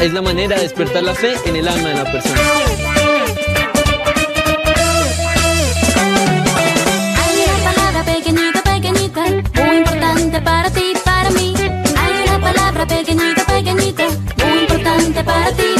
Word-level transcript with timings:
es 0.00 0.12
la 0.12 0.22
manera 0.22 0.56
de 0.56 0.62
despertar 0.62 1.02
la 1.02 1.14
fe 1.14 1.34
en 1.44 1.56
el 1.56 1.66
alma 1.66 1.88
de 1.88 1.94
la 1.94 2.04
persona. 2.12 2.40
Hay 7.22 7.34
una 7.46 7.72
palabra 7.72 8.04
pequeñita, 8.04 8.62
pequeñita, 8.62 9.24
muy 9.64 9.76
importante 9.78 10.40
para 10.40 10.70
ti, 10.70 10.92
para 11.04 11.30
mí. 11.30 11.54
Hay 11.96 12.28
una 12.28 12.40
palabra 12.40 12.86
pequeñita, 12.86 13.44
pequeñita, 13.44 14.04
muy 14.44 14.58
importante 14.60 15.24
para 15.24 15.52
ti, 15.52 15.79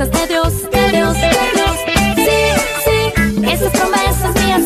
Promesas 0.00 0.10
de 0.10 0.26
Dios, 0.28 0.70
de 0.70 0.90
Dios, 0.96 1.14
de 1.14 1.28
Dios. 1.28 1.76
Sí, 2.16 2.40
sí, 2.84 2.98
esas 3.50 3.72
promesas 3.72 4.34
mías 4.34 4.62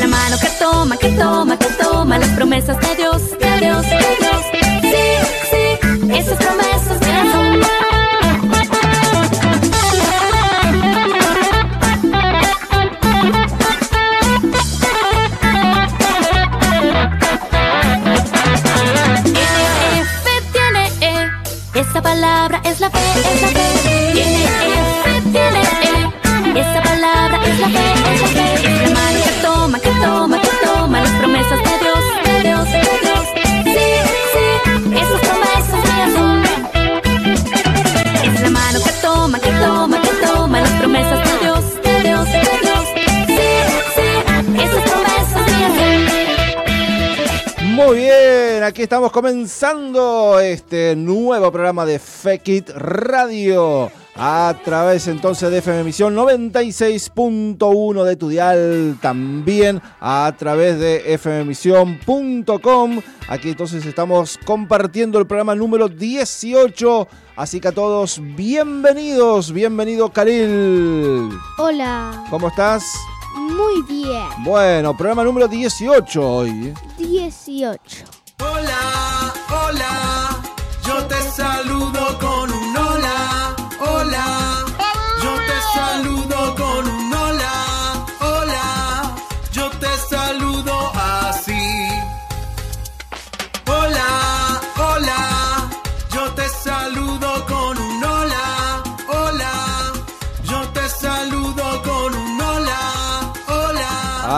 la 0.00 0.06
mano 0.08 0.36
que 0.40 0.48
toma, 0.58 0.96
que 0.96 1.08
toma, 1.10 1.56
que 1.56 1.66
toma 1.80 2.18
las 2.18 2.30
promesas 2.30 2.80
de 2.80 2.96
Dios, 2.96 3.30
de 3.38 3.60
Dios, 3.60 3.82
de 3.82 3.98
Dios. 3.98 4.42
Sí, 4.82 5.06
sí, 5.50 6.12
esas 6.12 6.36
promesas 6.38 6.65
comenzando 49.16 50.38
este 50.40 50.94
nuevo 50.94 51.50
programa 51.50 51.86
de 51.86 51.98
Fake 51.98 52.48
It 52.48 52.68
Radio. 52.74 53.90
A 54.14 54.54
través 54.62 55.08
entonces 55.08 55.50
de 55.50 55.56
FM 55.56 55.80
Emisión 55.80 56.14
96.1 56.14 58.04
de 58.04 58.16
tu 58.16 58.28
dial, 58.28 58.98
también 59.00 59.80
a 60.00 60.30
través 60.38 60.78
de 60.78 61.16
fmemisión.com. 61.18 63.00
Aquí 63.28 63.48
entonces 63.48 63.86
estamos 63.86 64.38
compartiendo 64.44 65.18
el 65.18 65.26
programa 65.26 65.54
número 65.54 65.88
18. 65.88 67.08
Así 67.36 67.58
que 67.58 67.68
a 67.68 67.72
todos, 67.72 68.20
bienvenidos, 68.20 69.50
bienvenido 69.50 70.12
Karil. 70.12 71.30
Hola, 71.56 72.22
¿Cómo 72.28 72.48
estás? 72.48 72.84
muy 73.34 73.80
bien. 73.82 74.28
Bueno, 74.44 74.94
programa 74.94 75.24
número 75.24 75.48
18 75.48 76.20
hoy. 76.20 76.74
18. 76.98 78.15
Hola, 78.38 79.32
hola, 79.48 80.42
yo 80.86 81.06
te 81.06 81.20
saludo 81.30 82.05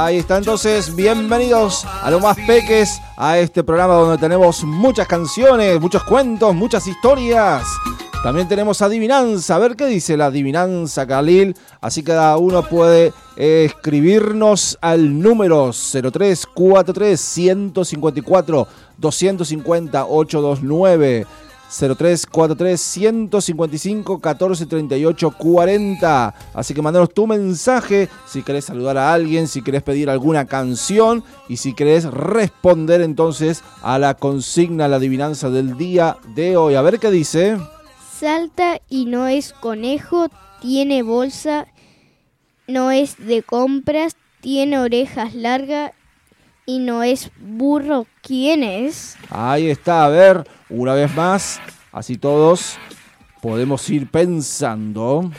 Ahí 0.08 0.16
está 0.16 0.38
entonces, 0.38 0.96
bienvenidos 0.96 1.84
a 1.84 2.10
lo 2.10 2.18
más 2.18 2.34
peques, 2.46 2.98
a 3.18 3.36
este 3.36 3.62
programa 3.62 3.92
donde 3.92 4.16
tenemos 4.16 4.64
muchas 4.64 5.06
canciones, 5.06 5.78
muchos 5.78 6.02
cuentos, 6.02 6.54
muchas 6.54 6.86
historias. 6.86 7.66
También 8.22 8.48
tenemos 8.48 8.80
adivinanza, 8.80 9.56
a 9.56 9.58
ver 9.58 9.76
qué 9.76 9.84
dice 9.84 10.16
la 10.16 10.26
adivinanza 10.26 11.06
Khalil. 11.06 11.54
Así 11.82 12.02
cada 12.02 12.38
uno 12.38 12.62
puede 12.62 13.12
eh, 13.36 13.66
escribirnos 13.66 14.78
al 14.80 15.20
número 15.20 15.72
0343 15.72 17.20
154 17.20 18.66
250 18.96 20.06
829. 20.06 21.26
0343 21.68 22.80
155 22.80 24.14
1438 24.14 25.30
40. 25.30 26.34
Así 26.54 26.74
que 26.74 26.82
mandanos 26.82 27.12
tu 27.12 27.26
mensaje 27.26 28.08
si 28.26 28.42
querés 28.42 28.66
saludar 28.66 28.96
a 28.96 29.12
alguien, 29.12 29.48
si 29.48 29.62
querés 29.62 29.82
pedir 29.82 30.10
alguna 30.10 30.46
canción 30.46 31.22
y 31.48 31.58
si 31.58 31.74
querés 31.74 32.04
responder 32.04 33.02
entonces 33.02 33.62
a 33.82 33.98
la 33.98 34.14
consigna, 34.14 34.86
a 34.86 34.88
la 34.88 34.96
adivinanza 34.96 35.50
del 35.50 35.76
día 35.76 36.16
de 36.34 36.56
hoy. 36.56 36.74
A 36.74 36.82
ver 36.82 36.98
qué 36.98 37.10
dice. 37.10 37.58
Salta 38.18 38.80
y 38.88 39.04
no 39.04 39.28
es 39.28 39.52
conejo, 39.52 40.28
tiene 40.60 41.02
bolsa, 41.02 41.68
no 42.66 42.90
es 42.90 43.16
de 43.16 43.42
compras, 43.42 44.16
tiene 44.40 44.78
orejas 44.78 45.34
largas 45.34 45.92
y 46.68 46.80
no 46.80 47.02
es 47.02 47.30
burro. 47.40 48.06
¿Quién 48.22 48.62
es? 48.62 49.16
Ahí 49.30 49.70
está, 49.70 50.04
a 50.04 50.08
ver, 50.10 50.46
una 50.68 50.92
vez 50.92 51.12
más, 51.14 51.60
así 51.92 52.18
todos 52.18 52.76
podemos 53.40 53.88
ir 53.88 54.10
pensando. 54.10 55.30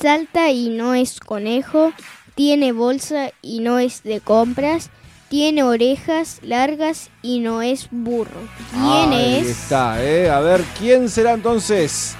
Salta 0.00 0.50
y 0.52 0.68
no 0.68 0.94
es 0.94 1.18
conejo, 1.18 1.92
tiene 2.36 2.70
bolsa 2.70 3.32
y 3.42 3.58
no 3.60 3.80
es 3.80 4.04
de 4.04 4.20
compras, 4.20 4.90
tiene 5.28 5.64
orejas 5.64 6.38
largas 6.42 7.10
y 7.20 7.40
no 7.40 7.62
es 7.62 7.88
burro. 7.90 8.40
¿Quién 8.70 9.12
Ahí 9.12 9.36
es? 9.40 9.48
está, 9.48 10.00
¿eh? 10.04 10.30
A 10.30 10.38
ver, 10.38 10.62
¿quién 10.78 11.08
será 11.08 11.32
entonces? 11.32 12.14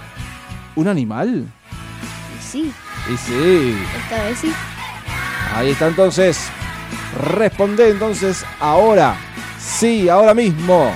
¿Un 0.74 0.88
animal? 0.88 1.46
Sí, 2.40 2.72
Y 3.12 3.16
sí, 3.16 3.76
esta 4.02 4.24
vez 4.24 4.38
sí. 4.40 4.52
ahí 5.54 5.70
está 5.70 5.86
entonces. 5.86 6.48
Responde 7.16 7.88
entonces 7.90 8.44
ahora. 8.60 9.16
Sí, 9.58 10.08
ahora 10.08 10.34
mismo. 10.34 10.92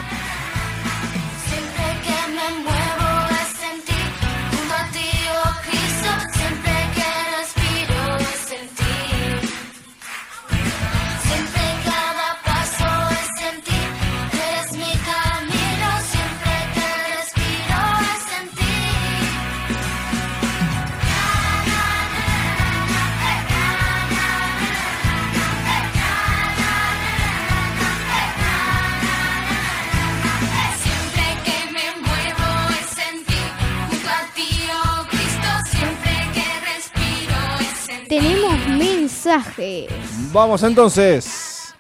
Mensaje. 38.19 39.87
Vamos 40.33 40.63
entonces. 40.63 41.75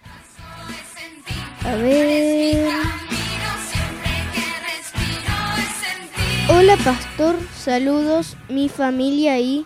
A 1.64 1.74
ver. 1.74 2.68
Hola 6.48 6.76
pastor, 6.84 7.36
saludos, 7.56 8.36
mi 8.48 8.68
familia 8.68 9.38
y... 9.38 9.64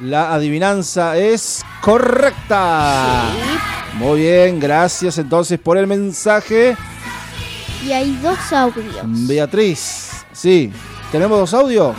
La 0.00 0.34
adivinanza 0.34 1.16
es 1.16 1.62
correcta. 1.80 3.24
Muy 3.94 4.20
bien, 4.20 4.58
gracias 4.58 5.18
entonces 5.18 5.58
por 5.58 5.76
el 5.78 5.86
mensaje. 5.86 6.76
Y 7.84 7.92
hay 7.92 8.16
dos 8.22 8.52
audios. 8.52 9.04
Beatriz, 9.04 10.24
sí. 10.32 10.72
¿Tenemos 11.12 11.38
dos 11.38 11.54
audios? 11.54 11.94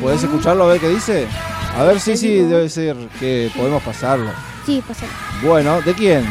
¿Puedes 0.00 0.22
escucharlo 0.22 0.64
a 0.64 0.68
ver 0.68 0.80
qué 0.80 0.88
dice? 0.88 1.28
A 1.76 1.82
ver, 1.82 2.00
sí, 2.00 2.16
sí, 2.16 2.38
debe 2.38 2.70
ser 2.70 2.96
que 3.20 3.50
podemos 3.54 3.82
pasarlo. 3.82 4.30
Sí, 4.64 4.82
pasa. 4.88 5.04
Bueno, 5.42 5.82
¿de 5.82 5.92
quién? 5.92 6.24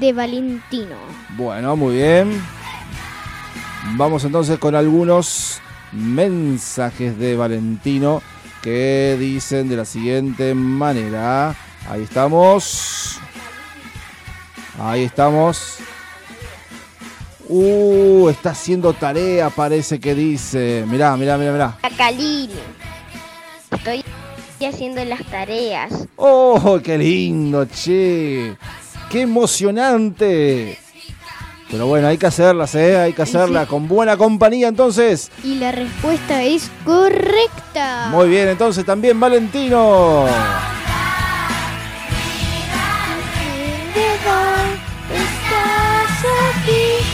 De 0.00 0.10
Valentino. 0.14 0.96
Bueno, 1.36 1.76
muy 1.76 1.96
bien. 1.96 2.42
Vamos 3.96 4.24
entonces 4.24 4.58
con 4.58 4.74
algunos 4.74 5.60
mensajes 5.92 7.18
de 7.18 7.36
Valentino 7.36 8.22
que 8.62 9.18
dicen 9.20 9.68
de 9.68 9.76
la 9.76 9.84
siguiente 9.84 10.54
manera. 10.54 11.54
Ahí 11.86 12.04
estamos. 12.04 13.18
Ahí 14.80 15.04
estamos. 15.04 15.76
Uh, 17.48 18.30
está 18.30 18.52
haciendo 18.52 18.94
tarea, 18.94 19.50
parece 19.50 20.00
que 20.00 20.14
dice. 20.14 20.86
Mirá, 20.88 21.14
mirá, 21.18 21.36
mirá, 21.36 21.52
mirá. 21.52 21.78
Estoy 23.70 24.04
haciendo 24.66 25.04
las 25.04 25.24
tareas. 25.24 25.92
¡Oh, 26.16 26.80
qué 26.82 26.98
lindo, 26.98 27.64
che! 27.66 28.56
¡Qué 29.08 29.22
emocionante! 29.22 30.78
Pero 31.70 31.86
bueno, 31.86 32.08
hay 32.08 32.18
que 32.18 32.26
hacerlas, 32.26 32.74
¿eh? 32.74 32.98
Hay 32.98 33.12
que 33.12 33.22
hacerlas 33.22 33.68
con 33.68 33.86
buena 33.86 34.16
compañía, 34.16 34.66
entonces. 34.68 35.30
Y 35.44 35.54
la 35.54 35.70
respuesta 35.70 36.42
es 36.42 36.68
correcta. 36.84 38.08
Muy 38.10 38.28
bien, 38.28 38.48
entonces 38.48 38.84
también 38.84 39.20
Valentino. 39.20 40.26
Estás 45.12 46.24
aquí. 46.52 47.04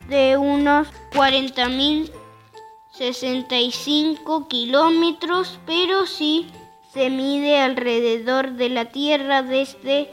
de 0.09 0.35
unos 0.37 0.89
40.065 1.13 2.11
kilómetros, 2.11 2.24
pero 5.65 6.05
si 6.05 6.47
se 6.93 7.09
mide 7.09 7.59
alrededor 7.59 8.51
de 8.51 8.69
la 8.69 8.85
Tierra 8.85 9.43
desde 9.43 10.09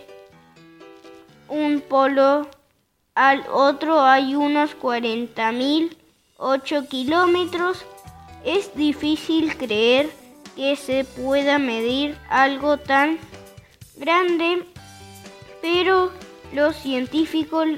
un 1.48 1.80
polo 1.80 2.48
al 3.14 3.44
otro 3.52 4.00
hay 4.00 4.34
unos 4.34 4.76
40.008 4.78 6.88
kilómetros. 6.88 7.84
Es 8.44 8.74
difícil 8.74 9.56
creer 9.56 10.10
que 10.56 10.74
se 10.74 11.04
pueda 11.04 11.58
medir 11.58 12.18
algo 12.28 12.78
tan 12.78 13.20
grande, 13.96 14.66
pero 15.60 16.10
los 16.52 16.74
científicos 16.74 17.68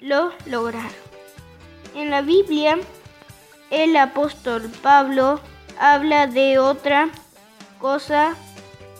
lo 0.00 0.30
lograron. 0.46 0.92
En 1.94 2.10
la 2.10 2.22
Biblia, 2.22 2.78
el 3.72 3.96
apóstol 3.96 4.70
Pablo 4.82 5.40
habla 5.80 6.26
de 6.26 6.58
otra 6.58 7.08
cosa 7.80 8.36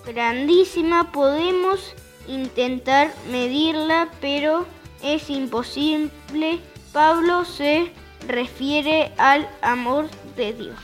grandísima. 0.07 1.13
Podemos 1.13 1.95
intentar 2.27 3.13
medirla, 3.31 4.09
pero 4.21 4.67
es 5.03 5.29
imposible. 5.29 6.59
Pablo 6.93 7.45
se 7.45 7.93
refiere 8.27 9.13
al 9.19 9.47
amor 9.61 10.09
de 10.37 10.55
Dios. 10.55 10.79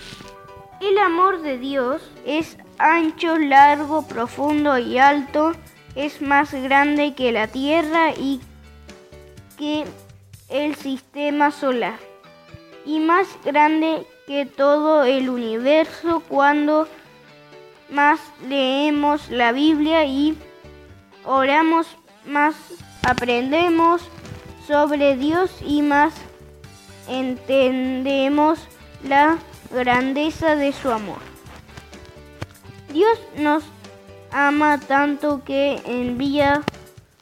El 0.80 0.98
amor 0.98 1.40
de 1.40 1.58
Dios 1.58 2.02
es 2.26 2.58
ancho, 2.78 3.38
largo, 3.38 4.06
profundo 4.06 4.78
y 4.78 4.98
alto. 4.98 5.52
Es 5.94 6.20
más 6.20 6.52
grande 6.52 7.14
que 7.14 7.32
la 7.32 7.48
Tierra 7.48 8.12
y 8.12 8.40
que 9.56 9.84
el 10.50 10.76
sistema 10.76 11.50
solar. 11.50 12.07
Y 12.88 13.00
más 13.00 13.28
grande 13.44 14.06
que 14.26 14.46
todo 14.46 15.04
el 15.04 15.28
universo 15.28 16.22
cuando 16.26 16.88
más 17.90 18.18
leemos 18.48 19.28
la 19.28 19.52
Biblia 19.52 20.06
y 20.06 20.38
oramos, 21.22 21.86
más 22.24 22.54
aprendemos 23.06 24.00
sobre 24.66 25.16
Dios 25.16 25.50
y 25.60 25.82
más 25.82 26.14
entendemos 27.08 28.58
la 29.06 29.36
grandeza 29.70 30.56
de 30.56 30.72
su 30.72 30.90
amor. 30.90 31.20
Dios 32.90 33.18
nos 33.36 33.64
ama 34.32 34.80
tanto 34.80 35.44
que 35.44 35.82
envía 35.84 36.62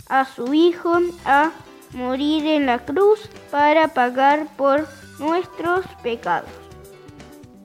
a 0.08 0.26
su 0.26 0.54
Hijo 0.54 1.00
a 1.24 1.50
morir 1.92 2.46
en 2.46 2.66
la 2.66 2.78
cruz 2.84 3.28
para 3.50 3.88
pagar 3.88 4.46
por 4.56 4.86
nuestros 5.18 5.86
pecados. 6.02 6.50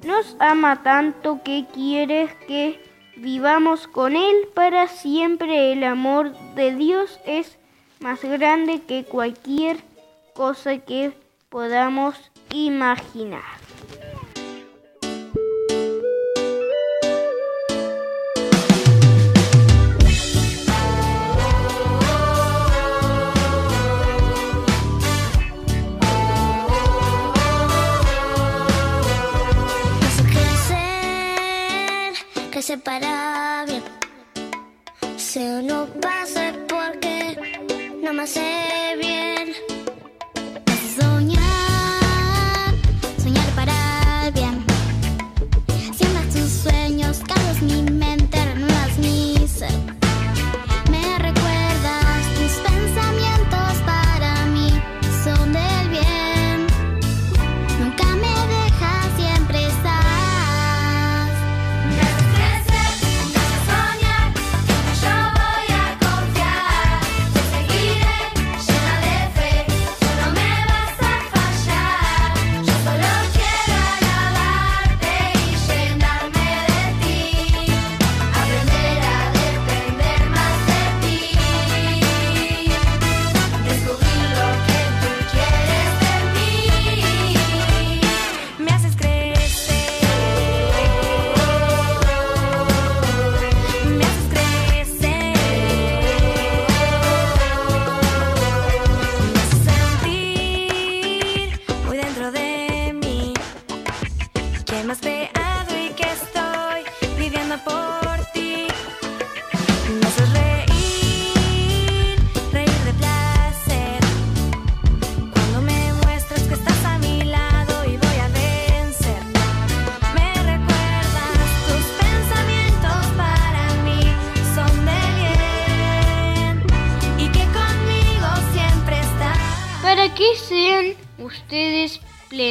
Nos 0.03 0.35
ama 0.39 0.81
tanto 0.83 1.41
que 1.43 1.65
quiere 1.73 2.29
que 2.47 2.83
vivamos 3.17 3.87
con 3.87 4.15
Él 4.15 4.35
para 4.55 4.87
siempre. 4.87 5.73
El 5.73 5.83
amor 5.83 6.33
de 6.55 6.75
Dios 6.75 7.19
es 7.25 7.57
más 7.99 8.23
grande 8.23 8.81
que 8.81 9.05
cualquier 9.05 9.77
cosa 10.33 10.79
que 10.79 11.13
podamos 11.49 12.15
imaginar. 12.51 13.60
Crecer 32.71 32.83
para 32.83 33.65
bien. 33.65 33.83
Se 35.17 35.61
no 35.63 35.87
pase 36.01 36.53
porque 36.67 37.37
no 38.01 38.13
me 38.13 38.23
hace 38.23 38.95
bien. 38.97 39.70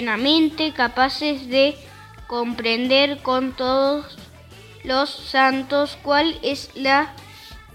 Plenamente 0.00 0.73
capaces 0.73 1.47
de 1.50 1.76
comprender 2.26 3.19
con 3.19 3.52
todos 3.52 4.16
los 4.83 5.11
santos 5.11 5.99
cuál 6.02 6.38
es 6.42 6.71
la 6.75 7.12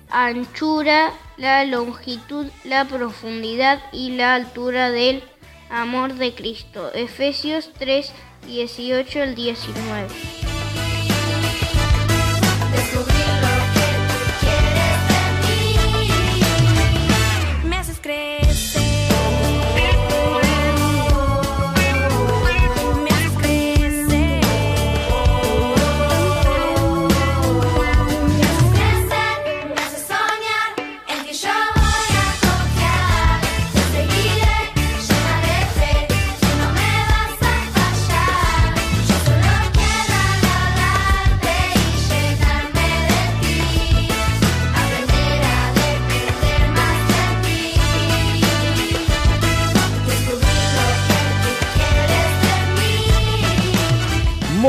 anchura, 0.10 1.14
la 1.38 1.64
longitud, 1.66 2.48
la 2.64 2.86
profundidad 2.86 3.80
y 3.92 4.10
la 4.16 4.34
altura 4.34 4.90
del 4.90 5.22
amor 5.70 6.16
de 6.16 6.34
Cristo. 6.34 6.92
Efesios 6.96 7.70
3, 7.78 8.12
18 8.48 9.22
al 9.22 9.36
19. 9.36 10.45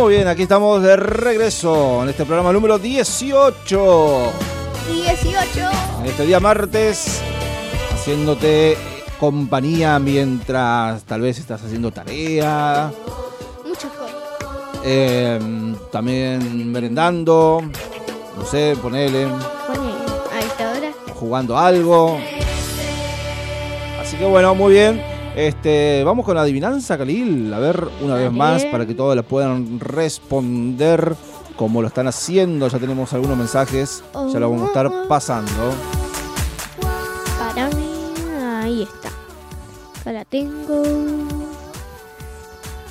Muy 0.06 0.14
bien, 0.14 0.28
aquí 0.28 0.42
estamos 0.44 0.80
de 0.84 0.94
regreso 0.94 2.04
en 2.04 2.10
este 2.10 2.24
programa 2.24 2.52
número 2.52 2.78
18. 2.78 4.32
18. 4.88 5.60
En 5.98 6.06
este 6.06 6.24
día 6.26 6.38
martes, 6.38 7.20
haciéndote 7.92 8.78
compañía 9.18 9.98
mientras 9.98 11.02
tal 11.02 11.22
vez 11.22 11.40
estás 11.40 11.64
haciendo 11.64 11.90
tarea, 11.90 12.92
Muchas 13.66 13.90
cosas. 13.94 14.14
eh, 14.84 15.40
también 15.90 16.70
merendando, 16.70 17.62
no 18.38 18.44
sé, 18.46 18.76
ponele, 18.80 19.26
Pone 19.26 19.90
a 20.32 20.38
esta 20.38 20.70
hora. 20.70 20.92
jugando 21.16 21.58
algo. 21.58 22.16
Así 24.00 24.16
que 24.16 24.24
bueno, 24.24 24.54
muy 24.54 24.72
bien. 24.72 25.15
Este, 25.36 26.02
vamos 26.02 26.24
con 26.24 26.34
la 26.34 26.40
adivinanza, 26.40 26.96
Khalil. 26.96 27.52
A 27.52 27.58
ver, 27.58 27.88
una 28.00 28.14
vez 28.14 28.32
más, 28.32 28.64
para 28.64 28.86
que 28.86 28.94
todos 28.94 29.14
la 29.14 29.22
puedan 29.22 29.78
responder 29.80 31.14
como 31.56 31.82
lo 31.82 31.88
están 31.88 32.08
haciendo. 32.08 32.66
Ya 32.68 32.78
tenemos 32.78 33.12
algunos 33.12 33.36
mensajes, 33.36 34.02
ya 34.14 34.40
lo 34.40 34.48
vamos 34.48 34.64
a 34.64 34.66
estar 34.68 34.90
pasando. 35.08 35.74
Para 37.38 37.68
mí, 37.68 38.14
ahí 38.42 38.82
está. 38.84 39.10
Acá 40.00 40.12
la 40.12 40.24
tengo. 40.24 40.82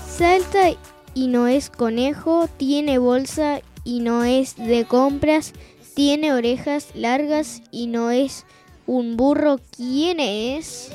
Salta 0.07 0.69
y 1.15 1.27
no 1.27 1.47
es 1.47 1.71
conejo, 1.71 2.47
tiene 2.57 2.99
bolsa 2.99 3.61
y 3.83 4.01
no 4.01 4.23
es 4.23 4.55
de 4.55 4.85
compras, 4.85 5.53
tiene 5.95 6.31
orejas 6.31 6.89
largas 6.93 7.63
y 7.71 7.87
no 7.87 8.11
es 8.11 8.45
un 8.85 9.17
burro. 9.17 9.59
¿Quién 9.75 10.19
es? 10.19 10.91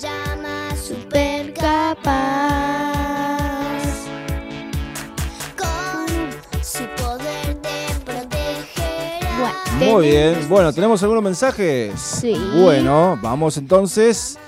Llama 0.00 0.74
Super 0.76 1.52
capaz. 1.52 2.00
Con 5.56 6.06
su 6.64 6.84
poder 7.02 7.54
te 7.60 7.94
protegerá. 8.04 9.54
Bueno, 9.78 9.92
Muy 9.92 10.06
bien. 10.08 10.48
Bueno, 10.48 10.72
¿tenemos 10.72 11.02
algunos 11.02 11.22
mensajes? 11.22 12.00
Sí. 12.00 12.34
Bueno, 12.54 13.18
vamos 13.20 13.56
entonces. 13.58 14.38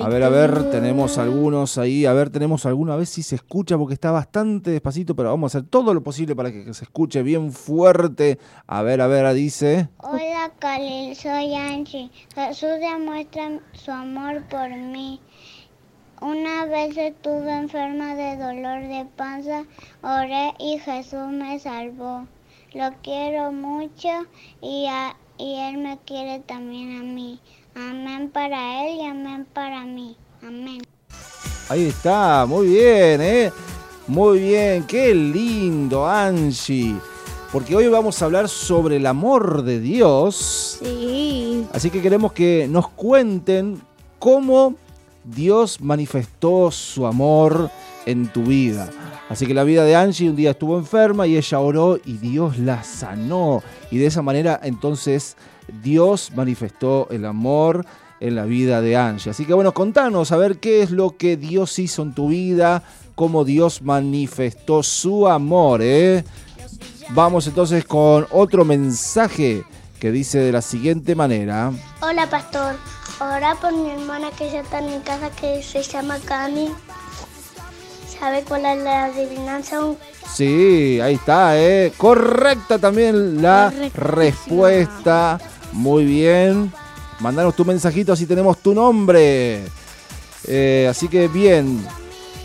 A 0.00 0.08
ver, 0.08 0.22
a 0.22 0.28
ver, 0.30 0.70
tenemos 0.70 1.18
algunos 1.18 1.76
ahí. 1.76 2.06
A 2.06 2.12
ver, 2.14 2.30
tenemos 2.30 2.64
alguno. 2.64 2.92
A 2.92 2.96
ver 2.96 3.06
si 3.06 3.22
se 3.22 3.34
escucha 3.34 3.76
porque 3.76 3.94
está 3.94 4.10
bastante 4.10 4.70
despacito, 4.70 5.14
pero 5.14 5.28
vamos 5.28 5.54
a 5.54 5.58
hacer 5.58 5.68
todo 5.68 5.92
lo 5.92 6.02
posible 6.02 6.34
para 6.34 6.50
que 6.50 6.72
se 6.72 6.84
escuche 6.84 7.22
bien 7.22 7.52
fuerte. 7.52 8.38
A 8.66 8.82
ver, 8.82 9.00
a 9.02 9.06
ver, 9.06 9.32
dice. 9.34 9.88
Hola 9.98 10.50
Khalil, 10.58 11.14
soy 11.14 11.54
Angie. 11.54 12.10
Jesús 12.34 12.70
demuestra 12.80 13.60
su 13.72 13.90
amor 13.90 14.42
por 14.48 14.70
mí. 14.70 15.20
Una 16.22 16.66
vez 16.66 16.96
estuve 16.96 17.50
enferma 17.52 18.14
de 18.14 18.36
dolor 18.36 18.86
de 18.86 19.06
panza, 19.16 19.64
oré 20.02 20.54
y 20.58 20.78
Jesús 20.78 21.26
me 21.28 21.58
salvó. 21.58 22.26
Lo 22.74 22.90
quiero 23.02 23.52
mucho 23.52 24.08
y, 24.60 24.86
y 25.36 25.54
Él 25.56 25.78
me 25.78 25.98
quiere 26.06 26.38
también 26.38 26.96
a 26.96 27.02
mí. 27.02 27.40
Amén 27.74 28.30
para 28.32 28.84
Él 28.84 28.96
y 29.00 29.06
amén 29.06 29.46
para 29.52 29.84
mí. 29.84 30.16
Amén. 30.42 30.82
Ahí 31.68 31.86
está, 31.86 32.44
muy 32.46 32.68
bien, 32.68 33.20
¿eh? 33.20 33.52
Muy 34.06 34.40
bien, 34.40 34.84
qué 34.84 35.14
lindo, 35.14 36.06
Angie. 36.06 36.96
Porque 37.52 37.76
hoy 37.76 37.88
vamos 37.88 38.20
a 38.20 38.24
hablar 38.24 38.48
sobre 38.48 38.96
el 38.96 39.06
amor 39.06 39.62
de 39.62 39.78
Dios. 39.80 40.78
Sí. 40.82 41.66
Así 41.72 41.90
que 41.90 42.02
queremos 42.02 42.32
que 42.32 42.66
nos 42.68 42.88
cuenten 42.88 43.80
cómo 44.18 44.74
Dios 45.24 45.80
manifestó 45.80 46.70
su 46.70 47.06
amor 47.06 47.70
en 48.06 48.28
tu 48.28 48.42
vida. 48.42 48.90
Así 49.28 49.46
que 49.46 49.54
la 49.54 49.64
vida 49.64 49.84
de 49.84 49.96
Angie 49.96 50.28
un 50.28 50.36
día 50.36 50.50
estuvo 50.50 50.76
enferma 50.76 51.26
y 51.26 51.36
ella 51.36 51.58
oró 51.58 51.98
y 52.04 52.18
Dios 52.18 52.58
la 52.58 52.82
sanó. 52.82 53.62
Y 53.90 53.98
de 53.98 54.06
esa 54.06 54.22
manera 54.22 54.60
entonces 54.62 55.36
Dios 55.82 56.32
manifestó 56.34 57.08
el 57.10 57.24
amor 57.24 57.86
en 58.20 58.36
la 58.36 58.44
vida 58.44 58.80
de 58.80 58.96
Angie. 58.96 59.30
Así 59.30 59.44
que 59.44 59.54
bueno, 59.54 59.72
contanos 59.74 60.32
a 60.32 60.36
ver 60.36 60.58
qué 60.58 60.82
es 60.82 60.90
lo 60.90 61.16
que 61.16 61.36
Dios 61.36 61.78
hizo 61.78 62.02
en 62.02 62.14
tu 62.14 62.28
vida, 62.28 62.82
cómo 63.14 63.44
Dios 63.44 63.82
manifestó 63.82 64.82
su 64.82 65.26
amor. 65.26 65.80
¿eh? 65.82 66.24
Vamos 67.10 67.46
entonces 67.46 67.84
con 67.84 68.26
otro 68.30 68.64
mensaje 68.64 69.64
que 69.98 70.12
dice 70.12 70.38
de 70.38 70.52
la 70.52 70.62
siguiente 70.62 71.14
manera. 71.14 71.72
Hola, 72.00 72.28
pastor. 72.28 72.76
Ora 73.20 73.54
por 73.60 73.72
mi 73.72 73.90
hermana 73.90 74.30
que 74.36 74.50
ya 74.50 74.60
está 74.60 74.78
en 74.78 75.00
casa 75.02 75.30
que 75.30 75.62
se 75.62 75.82
llama 75.82 76.18
Cami. 76.24 76.70
¿Sabe 78.18 78.42
cuál 78.44 78.66
es 78.66 78.82
la 78.82 79.04
adivinanza? 79.04 79.80
Sí, 80.32 81.00
ahí 81.00 81.14
está, 81.14 81.60
¿eh? 81.60 81.92
Correcta 81.96 82.78
también 82.78 83.42
la 83.42 83.72
respuesta. 83.94 85.40
Muy 85.72 86.04
bien. 86.04 86.72
Mandanos 87.20 87.54
tu 87.54 87.64
mensajito 87.64 88.12
así 88.12 88.26
tenemos 88.26 88.58
tu 88.58 88.74
nombre. 88.74 89.62
Eh, 90.46 90.86
así 90.90 91.06
que 91.08 91.28
bien, 91.28 91.86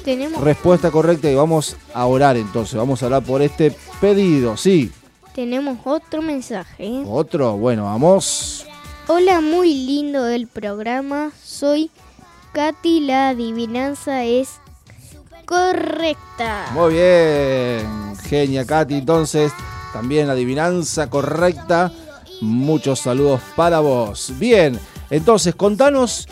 Tenemos, 0.04 0.40
respuesta 0.42 0.92
correcta 0.92 1.30
y 1.32 1.36
vamos 1.36 1.76
a 1.94 2.06
orar 2.06 2.38
entonces. 2.38 2.76
Vamos 2.76 3.02
a 3.02 3.08
orar 3.08 3.24
por 3.24 3.42
este 3.42 3.76
pedido. 4.00 4.56
Sí, 4.56 4.92
tenemos 5.34 5.80
otro 5.84 6.22
mensaje. 6.22 7.04
otro. 7.08 7.58
Bueno, 7.58 7.86
vamos. 7.86 8.66
Hola, 9.08 9.42
muy 9.42 9.74
lindo 9.74 10.24
del 10.24 10.48
programa. 10.48 11.32
Soy 11.44 11.90
Katy. 12.54 13.02
La 13.02 13.30
adivinanza 13.30 14.26
es 14.26 14.60
correcta. 15.46 16.68
Muy 16.74 16.94
bien, 16.94 18.16
genia 18.24 18.66
Katy. 18.66 18.96
Entonces, 18.96 19.52
también 19.94 20.28
la 20.28 20.34
adivinanza 20.34 21.10
correcta. 21.10 21.92
Muchos 22.42 23.00
saludos 23.00 23.42
para 23.56 23.80
vos. 23.80 24.32
Bien, 24.38 24.80
entonces 25.10 25.56
contanos 25.56 26.28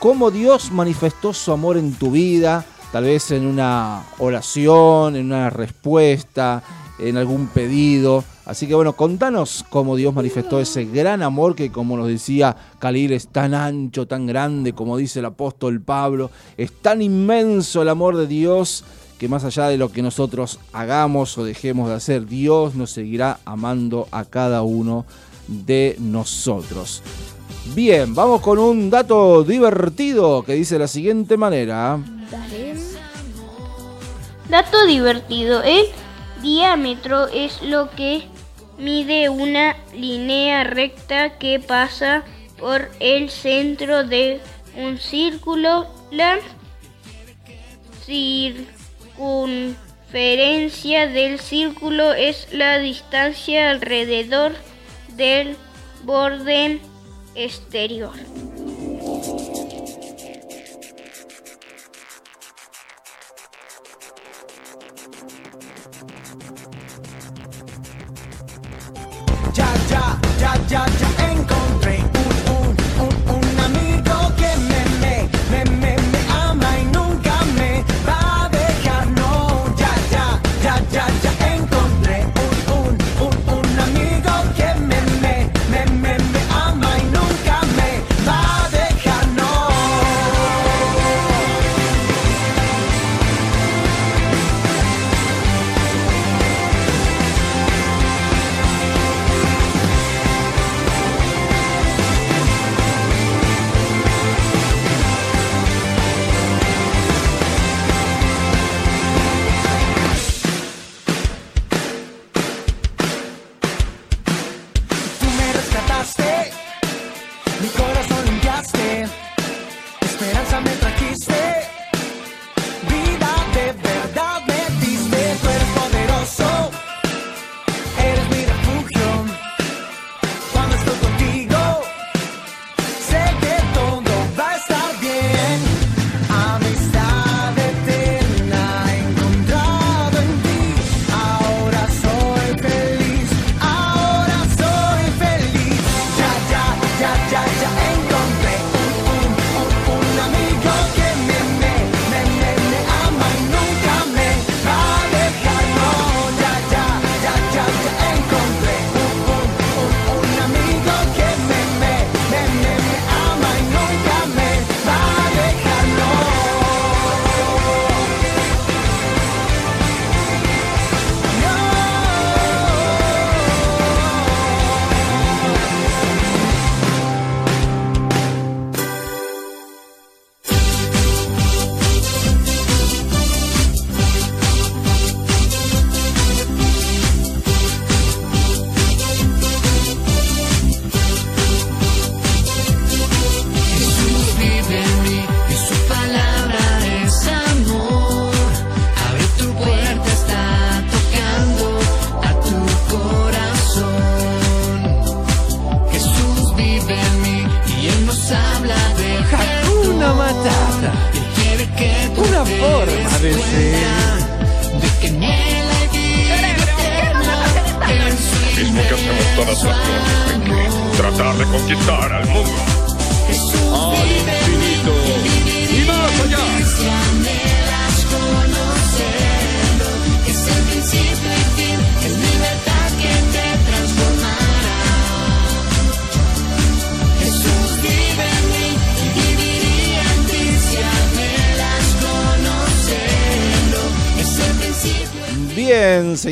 cómo 0.00 0.30
Dios 0.30 0.72
manifestó 0.72 1.32
su 1.32 1.52
amor 1.52 1.76
en 1.76 1.92
tu 1.92 2.10
vida, 2.10 2.64
tal 2.90 3.04
vez 3.04 3.30
en 3.30 3.46
una 3.46 4.04
oración, 4.18 5.14
en 5.14 5.26
una 5.26 5.48
respuesta, 5.50 6.62
en 6.98 7.16
algún 7.16 7.46
pedido. 7.46 8.24
Así 8.44 8.66
que 8.66 8.74
bueno, 8.74 8.94
contanos 8.94 9.64
cómo 9.70 9.94
Dios 9.94 10.12
manifestó 10.12 10.58
ese 10.58 10.84
gran 10.84 11.22
amor 11.22 11.54
que 11.54 11.70
como 11.70 11.96
nos 11.96 12.08
decía 12.08 12.56
Khalil 12.80 13.12
es 13.12 13.28
tan 13.28 13.54
ancho, 13.54 14.06
tan 14.08 14.26
grande, 14.26 14.72
como 14.72 14.96
dice 14.96 15.20
el 15.20 15.26
apóstol 15.26 15.80
Pablo, 15.80 16.32
es 16.56 16.72
tan 16.72 17.02
inmenso 17.02 17.82
el 17.82 17.88
amor 17.88 18.16
de 18.16 18.26
Dios 18.26 18.82
que 19.20 19.28
más 19.28 19.44
allá 19.44 19.68
de 19.68 19.76
lo 19.76 19.92
que 19.92 20.00
nosotros 20.00 20.58
hagamos 20.72 21.36
o 21.36 21.44
dejemos 21.44 21.90
de 21.90 21.94
hacer, 21.94 22.24
Dios 22.24 22.74
nos 22.74 22.90
seguirá 22.90 23.38
amando 23.44 24.08
a 24.12 24.24
cada 24.24 24.62
uno 24.62 25.04
de 25.46 25.94
nosotros. 25.98 27.02
Bien, 27.74 28.14
vamos 28.14 28.40
con 28.40 28.58
un 28.58 28.88
dato 28.88 29.44
divertido 29.44 30.42
que 30.42 30.54
dice 30.54 30.76
de 30.76 30.78
la 30.78 30.88
siguiente 30.88 31.36
manera. 31.36 32.00
Dato 34.48 34.86
divertido. 34.86 35.62
El 35.64 35.84
diámetro 36.40 37.28
es 37.28 37.60
lo 37.60 37.90
que 37.90 38.22
mide 38.78 39.28
una 39.28 39.76
línea 39.94 40.64
recta 40.64 41.36
que 41.36 41.60
pasa 41.60 42.24
por 42.58 42.88
el 43.00 43.28
centro 43.28 44.02
de 44.02 44.40
un 44.78 44.96
círculo. 44.96 45.88
La 46.10 46.38
circunferencia 48.06 48.79
del 51.06 51.38
círculo 51.38 52.14
es 52.14 52.48
la 52.52 52.78
distancia 52.78 53.70
alrededor 53.70 54.52
del 55.16 55.56
borde 56.04 56.80
exterior. 57.34 58.14
Ya, 69.52 69.68
ya, 69.90 70.20
ya, 70.40 70.54
ya, 70.66 70.86
ya 70.86 71.59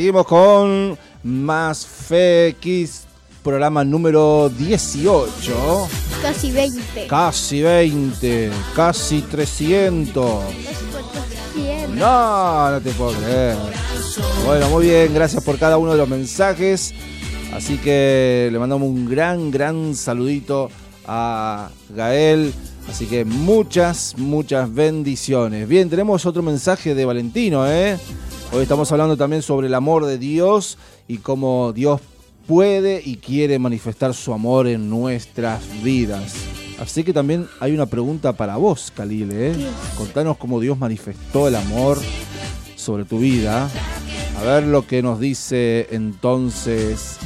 seguimos 0.09 0.25
con 0.25 0.97
Más 1.21 1.87
Kids, 2.59 3.03
programa 3.43 3.83
número 3.83 4.49
18. 4.49 5.87
Casi 6.23 6.51
20. 6.51 7.05
Casi 7.05 7.61
20, 7.61 8.49
casi 8.75 9.21
300. 9.21 10.43
No, 11.93 12.71
no 12.71 12.81
te 12.81 12.89
puedo 12.89 13.11
creer. 13.11 13.55
Bueno, 14.47 14.69
muy 14.69 14.87
bien, 14.87 15.13
gracias 15.13 15.43
por 15.43 15.59
cada 15.59 15.77
uno 15.77 15.91
de 15.91 15.99
los 15.99 16.09
mensajes. 16.09 16.91
Así 17.53 17.77
que 17.77 18.49
le 18.51 18.57
mandamos 18.57 18.89
un 18.89 19.07
gran, 19.07 19.51
gran 19.51 19.93
saludito 19.93 20.71
a 21.05 21.69
Gael. 21.95 22.51
Así 22.89 23.05
que 23.05 23.25
muchas, 23.25 24.15
muchas 24.17 24.73
bendiciones. 24.73 25.67
Bien, 25.67 25.87
tenemos 25.87 26.25
otro 26.25 26.41
mensaje 26.41 26.95
de 26.95 27.05
Valentino, 27.05 27.69
¿eh? 27.69 27.99
Hoy 28.51 28.63
estamos 28.63 28.91
hablando 28.91 29.15
también 29.15 29.43
sobre 29.43 29.67
el 29.67 29.75
amor 29.75 30.07
de 30.07 30.17
Dios 30.17 30.79
y 31.07 31.19
cómo 31.19 31.71
Dios 31.71 32.01
puede 32.47 32.99
y 33.05 33.17
quiere 33.17 33.59
manifestar 33.59 34.15
su 34.15 34.33
amor 34.33 34.67
en 34.67 34.89
nuestras 34.89 35.61
vidas. 35.83 36.33
Así 36.79 37.03
que 37.03 37.13
también 37.13 37.47
hay 37.59 37.73
una 37.73 37.85
pregunta 37.85 38.33
para 38.33 38.57
vos, 38.57 38.91
Khalil, 38.95 39.29
¿eh? 39.33 39.55
Contanos 39.95 40.37
cómo 40.37 40.59
Dios 40.59 40.79
manifestó 40.79 41.47
el 41.47 41.55
amor 41.55 41.99
sobre 42.75 43.05
tu 43.05 43.19
vida. 43.19 43.69
A 44.39 44.43
ver 44.43 44.63
lo 44.63 44.87
que 44.87 45.03
nos 45.03 45.19
dice 45.19 45.87
entonces 45.91 47.17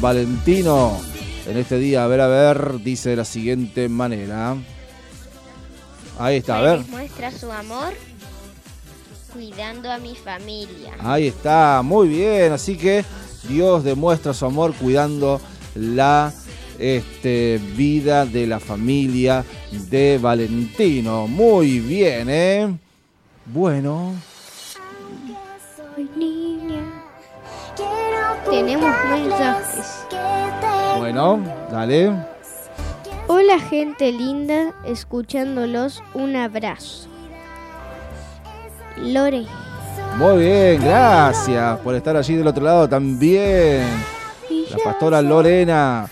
Valentino 0.00 0.98
en 1.46 1.56
este 1.56 1.78
día. 1.78 2.02
A 2.02 2.08
ver, 2.08 2.20
a 2.20 2.26
ver, 2.26 2.82
dice 2.82 3.10
de 3.10 3.16
la 3.16 3.24
siguiente 3.24 3.88
manera. 3.88 4.56
Ahí 6.18 6.38
está, 6.38 6.58
a 6.58 6.62
ver. 6.62 6.80
Muestra 6.88 7.30
su 7.30 7.52
amor 7.52 7.94
cuidando 9.34 9.90
a 9.90 9.98
mi 9.98 10.14
familia. 10.14 10.94
Ahí 11.00 11.26
está, 11.26 11.82
muy 11.82 12.08
bien. 12.08 12.52
Así 12.52 12.78
que 12.78 13.04
Dios 13.48 13.84
demuestra 13.84 14.32
su 14.32 14.46
amor 14.46 14.72
cuidando 14.74 15.40
la 15.74 16.32
este, 16.78 17.60
vida 17.76 18.24
de 18.24 18.46
la 18.46 18.60
familia 18.60 19.44
de 19.90 20.18
Valentino. 20.22 21.26
Muy 21.26 21.80
bien, 21.80 22.28
¿eh? 22.30 22.78
Bueno. 23.46 24.12
Tenemos 28.48 28.94
mensajes. 29.10 30.06
bueno, 30.98 31.42
dale. 31.72 32.12
Hola 33.26 33.58
gente 33.58 34.12
linda, 34.12 34.74
escuchándolos, 34.84 36.02
un 36.12 36.36
abrazo. 36.36 37.13
Lore, 38.96 39.46
Muy 40.16 40.38
bien, 40.38 40.82
gracias 40.82 41.78
por 41.80 41.94
estar 41.94 42.16
allí 42.16 42.36
del 42.36 42.46
otro 42.46 42.64
lado 42.64 42.88
también. 42.88 43.86
La 44.70 44.76
pastora 44.84 45.20
Lorena 45.20 46.06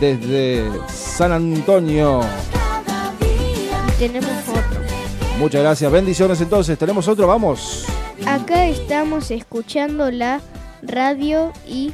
desde 0.00 0.70
San 0.88 1.32
Antonio. 1.32 2.20
tenemos 3.98 4.30
otro. 4.48 4.80
Muchas 5.38 5.62
gracias, 5.62 5.90
bendiciones 5.90 6.40
entonces. 6.40 6.78
¿Tenemos 6.78 7.08
otro? 7.08 7.26
Vamos. 7.26 7.86
Acá 8.26 8.66
estamos 8.66 9.30
escuchando 9.30 10.10
la 10.10 10.40
radio 10.82 11.52
y 11.66 11.92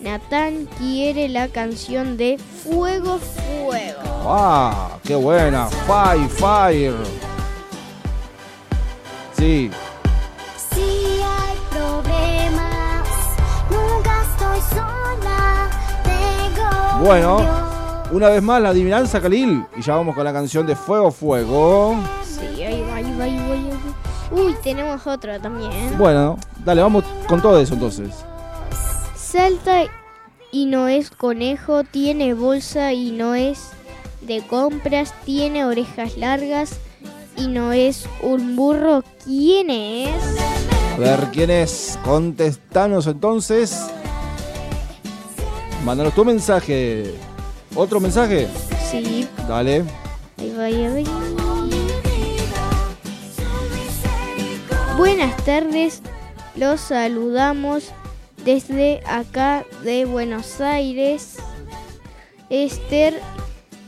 Natán 0.00 0.68
quiere 0.78 1.28
la 1.28 1.48
canción 1.48 2.16
de 2.16 2.38
Fuego 2.38 3.18
Fuego. 3.18 4.00
¡Ah! 4.26 4.98
¡Qué 5.02 5.14
buena! 5.14 5.66
¡Fire, 5.66 6.28
fire! 6.28 7.33
Sí, 9.36 9.70
Si 10.70 11.20
hay 11.22 11.58
problemas, 11.70 13.08
nunca 13.70 14.22
estoy 14.22 14.60
sola. 14.70 15.70
Tengo 16.04 17.04
bueno. 17.04 17.64
Una 18.12 18.28
vez 18.28 18.42
más 18.42 18.62
la 18.62 18.68
adivinanza, 18.68 19.20
Khalil. 19.20 19.64
Y 19.76 19.82
ya 19.82 19.96
vamos 19.96 20.14
con 20.14 20.24
la 20.24 20.32
canción 20.32 20.66
de 20.66 20.76
Fuego, 20.76 21.10
Fuego. 21.10 21.96
Sí, 22.24 22.62
ahí 22.62 22.82
va, 22.82 22.96
ahí 22.96 23.16
va, 23.18 23.24
ahí 23.24 23.36
va, 23.36 23.54
ahí 23.54 23.70
va. 23.70 24.36
Uy, 24.36 24.54
tenemos 24.62 25.06
otro 25.06 25.40
también. 25.40 25.98
Bueno, 25.98 26.38
dale, 26.64 26.82
vamos 26.82 27.04
con 27.26 27.42
todo 27.42 27.58
eso 27.58 27.74
entonces. 27.74 28.10
Salta 29.16 29.84
y 30.52 30.66
no 30.66 30.86
es 30.86 31.10
conejo, 31.10 31.82
tiene 31.82 32.34
bolsa 32.34 32.92
y 32.92 33.10
no 33.10 33.34
es 33.34 33.70
de 34.20 34.46
compras, 34.46 35.12
tiene 35.24 35.64
orejas 35.64 36.16
largas 36.16 36.78
y 37.36 37.46
no 37.48 37.72
es 37.72 38.06
un 38.22 38.56
burro. 38.56 39.02
¿Quién 39.24 39.70
es? 39.70 40.10
A 40.94 40.98
ver 40.98 41.28
quién 41.32 41.50
es. 41.50 41.98
Contestanos 42.04 43.06
entonces. 43.06 43.86
Mándanos 45.84 46.14
tu 46.14 46.24
mensaje. 46.24 47.14
¿Otro 47.74 48.00
mensaje? 48.00 48.48
Sí, 48.90 49.28
Dale. 49.48 49.84
ahí 50.38 50.54
va, 50.56 50.64
ahí 50.64 51.04
va. 51.04 51.34
Buenas 54.96 55.36
tardes, 55.44 56.02
los 56.54 56.80
saludamos 56.80 57.90
desde 58.44 59.02
acá 59.06 59.64
de 59.82 60.04
Buenos 60.04 60.60
Aires. 60.60 61.36
Esther 62.48 63.20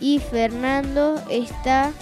y 0.01 0.19
Fernando 0.19 1.23
está 1.31 1.93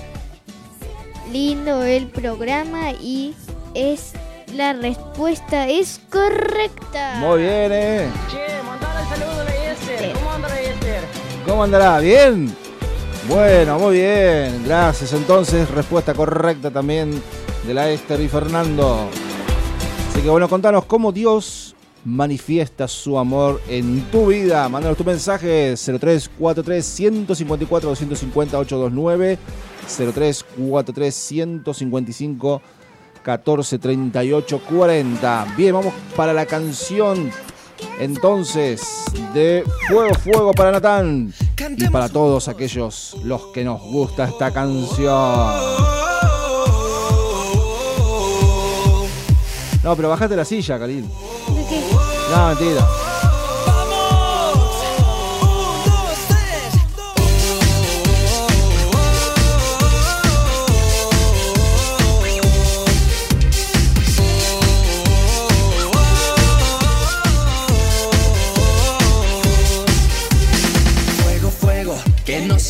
lindo 1.33 1.83
el 1.83 2.07
programa 2.09 2.93
y 2.93 3.35
es 3.75 4.13
la 4.55 4.73
respuesta 4.73 5.69
es 5.69 6.01
correcta. 6.11 7.17
Muy 7.19 7.43
bien, 7.43 7.73
¿eh? 7.73 8.09
Che, 8.31 8.63
mandale 8.63 9.01
el 9.01 9.09
saludo 9.09 9.41
a 9.41 9.45
la 9.45 9.73
Esther. 9.73 10.13
¿Cómo 10.13 10.33
anda 10.33 10.49
la 10.49 10.61
Esther? 10.61 11.05
¿Cómo 11.47 11.63
andará? 11.65 12.01
¿Bien? 12.01 12.57
Bueno, 13.29 13.79
muy 13.79 13.97
bien. 13.97 14.63
Gracias. 14.65 15.13
Entonces, 15.13 15.69
respuesta 15.71 16.15
correcta 16.15 16.71
también 16.71 17.21
de 17.67 17.75
la 17.75 17.91
Esther 17.91 18.21
y 18.21 18.29
Fernando. 18.29 19.09
Así 20.11 20.21
que 20.21 20.31
bueno, 20.31 20.49
contanos 20.49 20.85
cómo 20.85 21.11
Dios 21.11 21.75
manifiesta 22.05 22.87
su 22.87 23.19
amor 23.19 23.61
en 23.69 24.03
tu 24.11 24.29
vida. 24.29 24.69
Mándanos 24.69 24.97
tu 24.97 25.05
mensaje 25.05 25.75
0343 25.77 26.85
154 26.85 27.89
250 27.89 28.59
829 28.59 29.39
0343 29.87 31.15
155 31.15 32.63
14 33.23 33.79
38 33.79 34.61
40. 34.69 35.55
Bien, 35.57 35.75
vamos 35.75 35.95
para 36.17 36.33
la 36.33 36.47
canción 36.47 37.31
entonces 37.99 39.05
de 39.33 39.65
Fuego 39.89 40.15
Fuego 40.15 40.53
para 40.53 40.73
Natán 40.73 41.33
y 41.77 41.89
para 41.89 42.09
todos 42.09 42.49
aquellos 42.49 43.17
los 43.25 43.47
que 43.47 43.65
nos 43.65 43.81
gusta 43.81 44.25
esta 44.25 44.53
canción. 44.53 45.55
No, 49.83 49.95
pero 49.97 50.09
bájate 50.09 50.35
la 50.35 50.45
silla, 50.47 50.79
Khalil. 50.79 51.05
No, 52.31 52.49
mentira. 52.49 53.14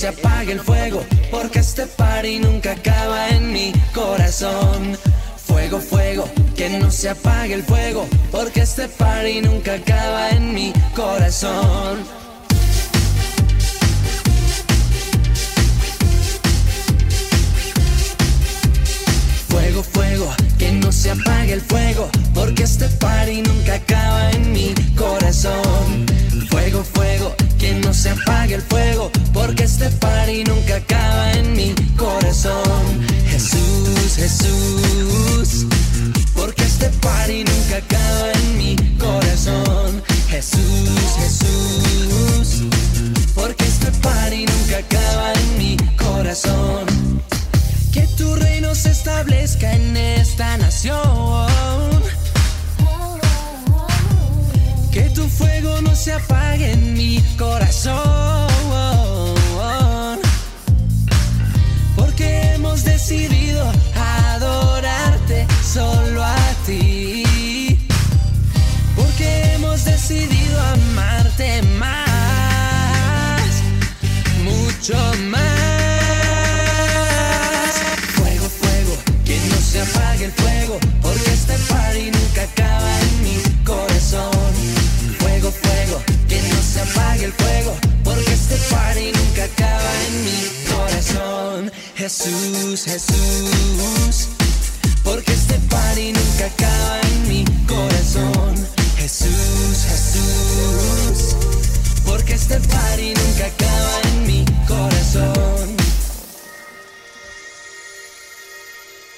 Se 0.04 0.08
apague 0.08 0.52
el 0.52 0.60
fuego, 0.60 1.02
porque 1.30 1.60
este 1.60 1.86
party 1.86 2.38
nunca 2.38 2.72
acaba 2.72 3.30
en 3.30 3.50
mi 3.50 3.72
corazón. 3.94 4.98
Fuego, 5.46 5.80
fuego, 5.80 6.28
que 6.54 6.68
no 6.68 6.90
se 6.90 7.08
apague 7.08 7.54
el 7.54 7.62
fuego, 7.62 8.06
porque 8.30 8.60
este 8.60 8.86
party 8.86 9.40
nunca 9.40 9.76
acaba 9.76 10.28
en 10.28 10.52
mi 10.52 10.74
corazón. 10.94 12.04
Fuego, 19.48 19.82
fuego, 19.82 20.34
que 20.58 20.72
no 20.72 20.92
se 20.92 21.12
apague 21.12 21.54
el 21.54 21.62
fuego, 21.62 22.10
porque 22.34 22.64
este 22.64 22.90
party 23.00 23.40
nunca 23.40 23.76
acaba 23.76 24.30
en 24.32 24.52
mi 24.52 24.74
corazón. 24.98 26.04
Fuego, 26.50 26.84
fuego, 26.84 27.34
que 27.64 27.74
no 27.76 27.94
se 27.94 28.10
apague 28.10 28.56
el 28.56 28.60
fuego, 28.60 29.10
porque 29.32 29.64
este 29.64 29.88
party 29.88 30.44
nunca 30.44 30.76
acaba 30.76 31.32
en 31.32 31.54
mi 31.54 31.72
corazón. 31.96 32.84
Jesús, 33.26 34.16
Jesús, 34.16 35.66
porque 36.36 36.62
este 36.62 36.90
party 37.00 37.42
nunca 37.44 37.76
acaba 37.78 38.32
en 38.32 38.58
mi 38.58 38.76
corazón. 38.98 40.02
Jesús, 40.28 41.00
Jesús, 41.20 42.64
porque 43.34 43.64
este 43.64 43.90
party 43.92 44.44
nunca 44.44 44.76
acaba 44.84 45.32
en 45.32 45.58
mi 45.58 45.76
corazón. 45.96 46.84
Que 47.94 48.02
tu 48.18 48.34
reino 48.36 48.74
se 48.74 48.90
establezca 48.90 49.72
en 49.72 49.96
esta 49.96 50.58
nación. 50.58 51.53
Se 56.04 56.12
apague 56.12 56.76
mi 56.76 57.18
corazón. 57.38 57.94
Porque 61.96 62.52
hemos 62.52 62.84
decidido 62.84 63.72
adorarte 64.34 65.46
solo 65.62 66.22
a 66.22 66.36
ti. 66.66 67.78
Porque 68.94 69.54
hemos 69.54 69.86
decidido 69.86 70.60
amarte 70.60 71.62
más, 71.78 73.62
mucho 74.44 74.94
más. 75.30 75.33
Jesús, 91.96 92.84
Jesús, 92.84 94.28
porque 95.04 95.32
este 95.32 95.54
party 95.70 96.12
nunca 96.12 96.46
acaba 96.46 97.00
en 97.02 97.28
mi 97.28 97.44
corazón. 97.66 98.68
Jesús, 98.96 99.84
Jesús, 99.88 101.36
porque 102.04 102.34
este 102.34 102.58
party 102.58 103.14
nunca 103.14 103.46
acaba 103.46 104.00
en 104.08 104.26
mi 104.26 104.44
corazón. 104.66 105.76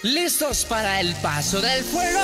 ¿Listos 0.03 0.67
para 0.67 1.01
el 1.01 1.15
paso 1.17 1.63
del 1.63 1.83
fuego? 1.83 2.21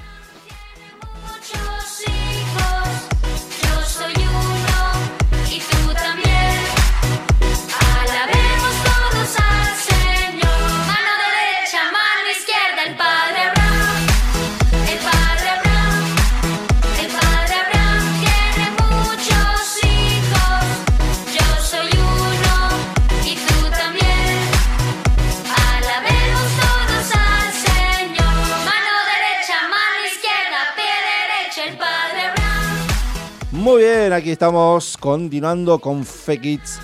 Aquí 34.18 34.32
estamos 34.32 34.98
continuando 34.98 35.78
con 35.78 36.04
Fekits, 36.04 36.80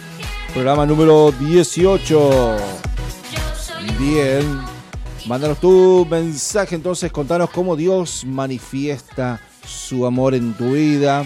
programa 0.53 0.85
número 0.85 1.31
18. 1.31 2.57
Bien, 3.97 4.61
mándanos 5.25 5.59
tu 5.59 6.05
mensaje 6.07 6.75
entonces, 6.75 7.11
contanos 7.11 7.49
cómo 7.49 7.75
Dios 7.75 8.23
manifiesta 8.23 9.41
su 9.65 10.05
amor 10.05 10.35
en 10.35 10.53
tu 10.53 10.73
vida, 10.73 11.21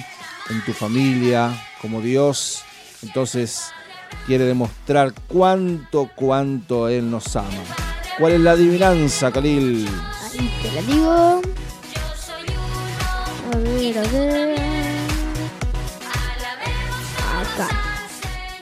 en 0.50 0.63
tu 0.63 0.72
familia, 0.72 1.52
como 1.82 2.00
Dios 2.00 2.63
entonces 3.04 3.72
quiere 4.26 4.46
demostrar 4.46 5.13
cuánto, 5.28 6.10
cuánto 6.15 6.88
Él 6.88 7.12
nos 7.12 7.36
ama. 7.36 7.50
¿Cuál 8.17 8.32
es 8.32 8.39
la 8.39 8.52
adivinanza, 8.52 9.30
Khalil? 9.30 9.86
Ahí 10.32 10.52
te 10.62 10.72
la 10.72 10.82
digo. 10.84 11.41
A 13.52 13.58
ver, 13.58 13.98
a 13.98 14.02
ver. 14.04 14.66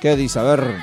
¿Qué 0.01 0.15
dice? 0.15 0.39
A 0.39 0.43
ver. 0.43 0.77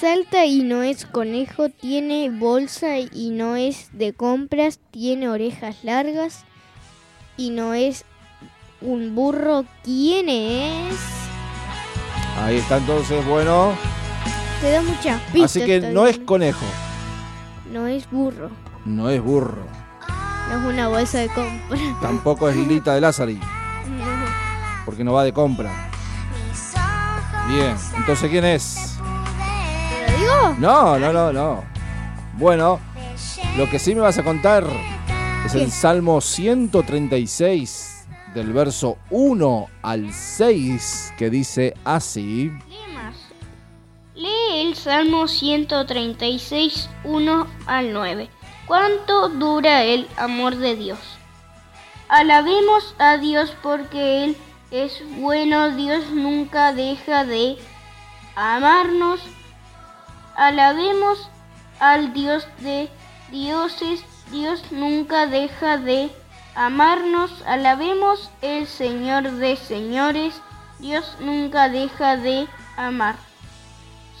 Salta 0.00 0.44
y 0.46 0.62
no 0.62 0.82
es 0.84 1.06
conejo, 1.06 1.68
tiene 1.70 2.30
bolsa 2.30 2.98
y 2.98 3.30
no 3.30 3.56
es 3.56 3.88
de 3.92 4.12
compras, 4.12 4.78
tiene 4.92 5.28
orejas 5.28 5.82
largas 5.82 6.44
y 7.36 7.50
no 7.50 7.74
es 7.74 8.04
un 8.80 9.16
burro. 9.16 9.64
¿Quién 9.82 10.28
es? 10.28 10.94
Ahí 12.40 12.58
está 12.58 12.76
entonces, 12.76 13.24
bueno. 13.26 13.72
Te 14.60 14.70
da 14.70 14.82
muchas 14.82 15.20
pistas. 15.32 15.44
Así 15.56 15.64
que 15.66 15.80
no 15.80 16.06
es 16.06 16.18
conejo, 16.20 16.64
No 17.72 17.86
es 17.88 18.08
burro. 18.10 18.50
no 18.84 19.08
es 19.10 19.20
burro, 19.20 19.66
No 20.50 20.58
es 20.60 20.64
una 20.74 20.86
bolsa 20.88 21.18
de 21.18 21.28
compra. 21.28 21.78
tampoco 22.00 22.48
es 22.48 22.54
Lilita 22.56 22.94
de 22.94 23.00
Lázari, 23.00 23.34
No. 23.88 24.04
porque 24.84 25.02
no 25.02 25.12
va 25.12 25.24
de 25.24 25.32
compra. 25.32 25.90
Bien, 27.48 27.76
entonces 27.96 28.30
¿quién 28.30 28.44
es? 28.44 28.98
¿Te 29.88 30.12
lo 30.12 30.18
digo? 30.18 30.54
No, 30.58 30.98
no, 30.98 31.12
no, 31.14 31.32
no. 31.32 31.64
Bueno, 32.34 32.78
lo 33.56 33.70
que 33.70 33.78
sí 33.78 33.94
me 33.94 34.02
vas 34.02 34.18
a 34.18 34.22
contar 34.22 34.64
es 35.46 35.54
el. 35.54 35.70
Salmo 35.70 36.20
136 36.20 38.06
del 38.34 38.52
verso 38.52 38.98
1 39.08 39.66
al 39.80 40.12
6 40.12 41.14
que 41.16 41.30
dice 41.30 41.74
así. 41.84 42.52
Lee 42.68 42.94
más. 42.94 43.16
Lee 44.14 44.66
el 44.66 44.74
Salmo 44.74 45.26
136, 45.26 46.90
1 47.04 47.46
al 47.66 47.92
9. 47.94 48.28
¿Cuánto 48.66 49.30
dura 49.30 49.84
el 49.84 50.06
amor 50.18 50.56
de 50.56 50.76
Dios? 50.76 50.98
Alabemos 52.10 52.94
a 52.98 53.16
Dios 53.16 53.54
porque 53.62 54.24
Él 54.24 54.36
es 54.70 55.02
bueno, 55.16 55.70
Dios 55.70 56.10
nunca 56.10 56.72
deja 56.72 57.24
de 57.24 57.56
amarnos. 58.36 59.20
Alabemos 60.36 61.30
al 61.80 62.12
Dios 62.12 62.46
de 62.60 62.90
dioses, 63.30 64.04
Dios 64.30 64.62
nunca 64.70 65.26
deja 65.26 65.78
de 65.78 66.10
amarnos. 66.54 67.42
Alabemos 67.46 68.30
el 68.42 68.66
Señor 68.66 69.30
de 69.32 69.56
señores, 69.56 70.40
Dios 70.78 71.16
nunca 71.20 71.68
deja 71.68 72.16
de 72.16 72.46
amar. 72.76 73.16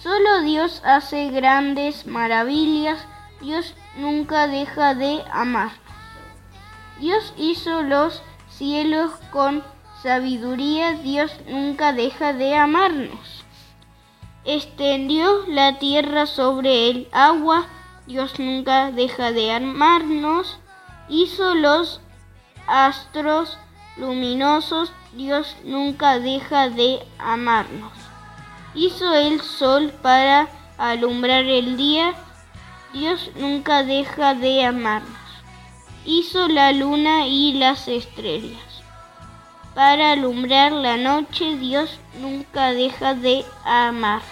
Solo 0.02 0.40
Dios 0.42 0.80
hace 0.84 1.30
grandes 1.30 2.06
maravillas, 2.06 2.98
Dios 3.40 3.74
nunca 3.96 4.46
deja 4.46 4.94
de 4.94 5.22
amar. 5.30 5.72
Dios 7.00 7.34
hizo 7.36 7.82
los 7.82 8.22
cielos 8.48 9.12
con 9.30 9.62
sabiduría, 10.02 10.92
Dios 10.94 11.32
nunca 11.48 11.92
deja 11.92 12.32
de 12.32 12.54
amarnos. 12.54 13.44
Extendió 14.44 15.44
la 15.48 15.78
tierra 15.78 16.26
sobre 16.26 16.88
el 16.88 17.08
agua, 17.12 17.66
Dios 18.06 18.38
nunca 18.38 18.92
deja 18.92 19.32
de 19.32 19.52
amarnos. 19.52 20.58
Hizo 21.08 21.54
los 21.54 22.00
astros 22.66 23.58
luminosos, 23.96 24.92
Dios 25.12 25.56
nunca 25.64 26.18
deja 26.18 26.68
de 26.68 27.00
amarnos. 27.18 27.92
Hizo 28.74 29.12
el 29.14 29.40
sol 29.40 29.92
para 30.02 30.48
alumbrar 30.78 31.44
el 31.44 31.76
día, 31.76 32.14
Dios 32.92 33.30
nunca 33.34 33.82
deja 33.82 34.34
de 34.34 34.64
amarnos. 34.64 35.18
Hizo 36.04 36.48
la 36.48 36.72
luna 36.72 37.26
y 37.26 37.54
las 37.54 37.88
estrellas. 37.88 38.67
Para 39.78 40.10
alumbrar 40.10 40.72
la 40.72 40.96
noche, 40.96 41.56
Dios 41.56 42.00
nunca 42.20 42.72
deja 42.72 43.14
de 43.14 43.44
amar. 43.64 44.22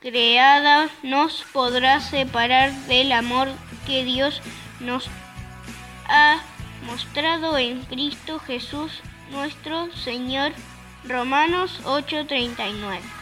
Creada 0.00 0.88
nos 1.02 1.44
podrá 1.52 2.00
separar 2.00 2.72
del 2.86 3.12
amor 3.12 3.48
que 3.86 4.04
Dios 4.04 4.40
nos 4.80 5.08
ha 6.08 6.40
mostrado 6.86 7.58
en 7.58 7.82
Cristo 7.82 8.38
Jesús 8.38 9.02
nuestro 9.30 9.92
Señor. 9.92 10.52
Romanos 11.04 11.80
8:39. 11.84 13.17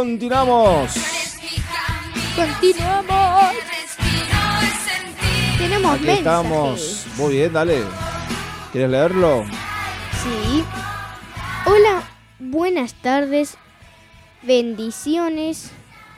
Continuamos. 0.00 0.92
Continuamos. 2.34 3.52
Tenemos 5.58 5.94
Aquí 5.94 6.04
mensajes. 6.04 6.18
estamos. 6.18 7.06
Muy 7.18 7.32
bien, 7.34 7.52
dale. 7.52 7.82
¿Quieres 8.72 8.90
leerlo? 8.90 9.44
Sí. 10.22 10.64
Hola, 11.66 12.02
buenas 12.38 12.94
tardes. 12.94 13.58
Bendiciones. 14.40 15.70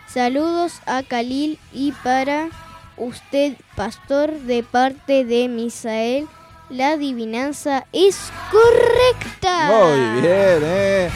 Saludos 0.06 0.74
a 0.86 1.02
Khalil 1.02 1.58
y 1.72 1.90
para 2.04 2.50
usted, 2.96 3.56
pastor, 3.74 4.30
de 4.42 4.62
parte 4.62 5.24
de 5.24 5.48
Misael. 5.48 6.28
La 6.70 6.90
adivinanza 6.90 7.84
es 7.92 8.30
correcta. 8.52 9.72
Muy 9.72 10.20
bien, 10.20 10.60
¿eh? 10.62 11.10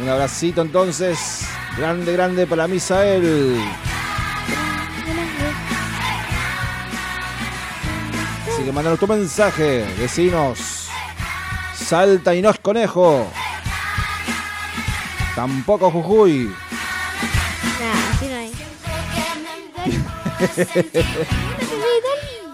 Un 0.00 0.08
abracito 0.08 0.62
entonces. 0.62 1.57
Grande, 1.78 2.12
grande 2.12 2.44
para 2.44 2.66
Misael. 2.66 3.56
Así 8.52 8.64
que 8.64 8.72
mandanos 8.72 8.98
tu 8.98 9.06
mensaje, 9.06 9.86
vecinos. 9.96 10.88
Salta 11.76 12.34
y 12.34 12.42
no 12.42 12.50
es 12.50 12.58
conejo. 12.58 13.28
Tampoco 15.36 15.92
Jujuy. 15.92 16.52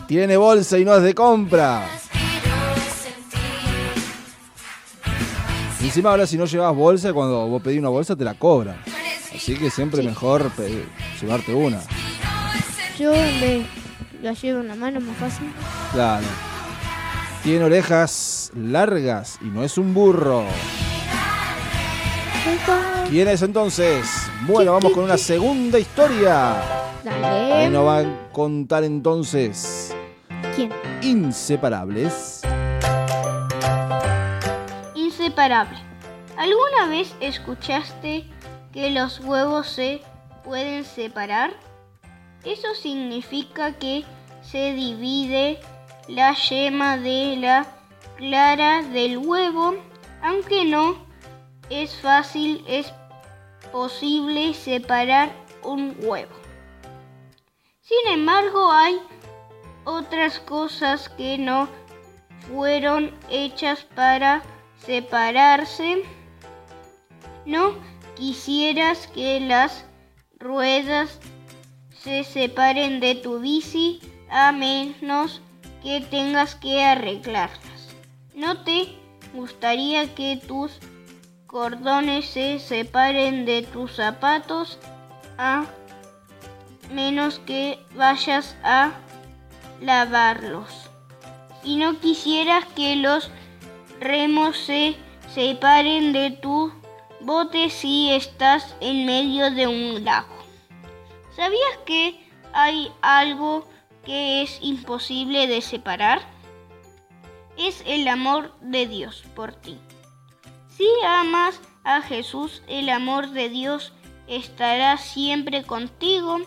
Tiene 0.06 0.36
bolsa 0.36 0.78
y 0.78 0.84
no 0.84 0.94
es 0.96 1.02
de 1.02 1.14
compra. 1.14 1.86
Y 5.80 5.86
encima 5.86 6.10
ahora 6.10 6.26
si 6.26 6.36
no 6.36 6.44
llevas 6.44 6.76
bolsa, 6.76 7.14
cuando 7.14 7.46
vos 7.46 7.62
pedís 7.62 7.78
una 7.78 7.88
bolsa 7.88 8.14
te 8.14 8.24
la 8.24 8.34
cobran. 8.34 8.76
Así 9.44 9.56
que 9.56 9.68
siempre 9.68 10.02
mejor 10.02 10.48
pedir- 10.52 10.88
llevarte 11.20 11.52
una. 11.52 11.82
Yo 12.98 13.12
le 13.12 13.66
la 14.22 14.32
llevo 14.32 14.60
en 14.60 14.68
la 14.68 14.74
mano 14.74 15.00
más 15.02 15.14
fácil. 15.18 15.52
Claro. 15.92 16.24
Tiene 17.42 17.62
orejas 17.62 18.50
largas 18.56 19.38
y 19.42 19.44
no 19.44 19.62
es 19.62 19.76
un 19.76 19.92
burro. 19.92 20.46
¿Quién 23.10 23.28
es 23.28 23.42
entonces? 23.42 24.06
Bueno, 24.46 24.72
vamos 24.72 24.92
con 24.92 25.04
una 25.04 25.18
segunda 25.18 25.78
historia. 25.78 26.54
Dale. 27.04 27.52
Ahí 27.52 27.68
nos 27.68 27.84
va 27.86 27.98
a 27.98 28.04
contar 28.32 28.82
entonces. 28.82 29.94
¿Quién? 30.56 30.72
Inseparables. 31.02 32.40
Inseparable. 34.94 35.76
¿Alguna 36.38 36.88
vez 36.88 37.14
escuchaste 37.20 38.24
que 38.74 38.90
los 38.90 39.20
huevos 39.20 39.68
se 39.68 40.02
pueden 40.42 40.84
separar? 40.84 41.52
Eso 42.44 42.74
significa 42.74 43.72
que 43.72 44.04
se 44.42 44.72
divide 44.72 45.60
la 46.08 46.34
yema 46.34 46.98
de 46.98 47.36
la 47.36 47.66
clara 48.16 48.82
del 48.82 49.18
huevo, 49.18 49.76
aunque 50.22 50.64
no 50.64 50.96
es 51.70 51.96
fácil, 51.96 52.64
es 52.68 52.92
posible 53.72 54.52
separar 54.54 55.30
un 55.62 55.96
huevo. 56.00 56.34
Sin 57.80 58.12
embargo, 58.12 58.72
hay 58.72 59.00
otras 59.84 60.40
cosas 60.40 61.08
que 61.10 61.38
no 61.38 61.68
fueron 62.48 63.14
hechas 63.30 63.84
para 63.94 64.42
separarse. 64.78 66.02
No 67.46 67.74
quisieras 68.16 69.06
que 69.08 69.40
las 69.40 69.84
ruedas 70.38 71.18
se 71.90 72.24
separen 72.24 73.00
de 73.00 73.14
tu 73.14 73.40
bici 73.40 74.00
a 74.30 74.52
menos 74.52 75.40
que 75.82 76.00
tengas 76.00 76.54
que 76.54 76.82
arreglarlas. 76.82 77.88
¿No 78.34 78.62
te 78.62 78.88
gustaría 79.32 80.14
que 80.14 80.40
tus 80.46 80.72
cordones 81.46 82.26
se 82.26 82.58
separen 82.58 83.44
de 83.44 83.62
tus 83.62 83.96
zapatos 83.96 84.78
a 85.38 85.64
menos 86.92 87.38
que 87.40 87.78
vayas 87.94 88.56
a 88.62 88.92
lavarlos? 89.80 90.90
Y 91.62 91.76
no 91.76 91.98
quisieras 92.00 92.64
que 92.76 92.96
los 92.96 93.30
remos 94.00 94.58
se 94.58 94.96
separen 95.32 96.12
de 96.12 96.30
tu 96.30 96.72
bote 97.24 97.70
si 97.70 98.10
estás 98.10 98.74
en 98.80 99.06
medio 99.06 99.50
de 99.50 99.66
un 99.66 100.04
lago. 100.04 100.34
¿Sabías 101.34 101.78
que 101.86 102.20
hay 102.52 102.90
algo 103.02 103.68
que 104.04 104.42
es 104.42 104.58
imposible 104.60 105.46
de 105.46 105.60
separar? 105.60 106.20
Es 107.56 107.82
el 107.86 108.06
amor 108.08 108.52
de 108.60 108.86
Dios 108.86 109.24
por 109.34 109.52
ti. 109.52 109.78
Si 110.76 110.88
amas 111.06 111.60
a 111.84 112.02
Jesús, 112.02 112.62
el 112.68 112.88
amor 112.88 113.30
de 113.30 113.48
Dios 113.48 113.92
estará 114.26 114.96
siempre 114.98 115.62
contigo. 115.62 116.40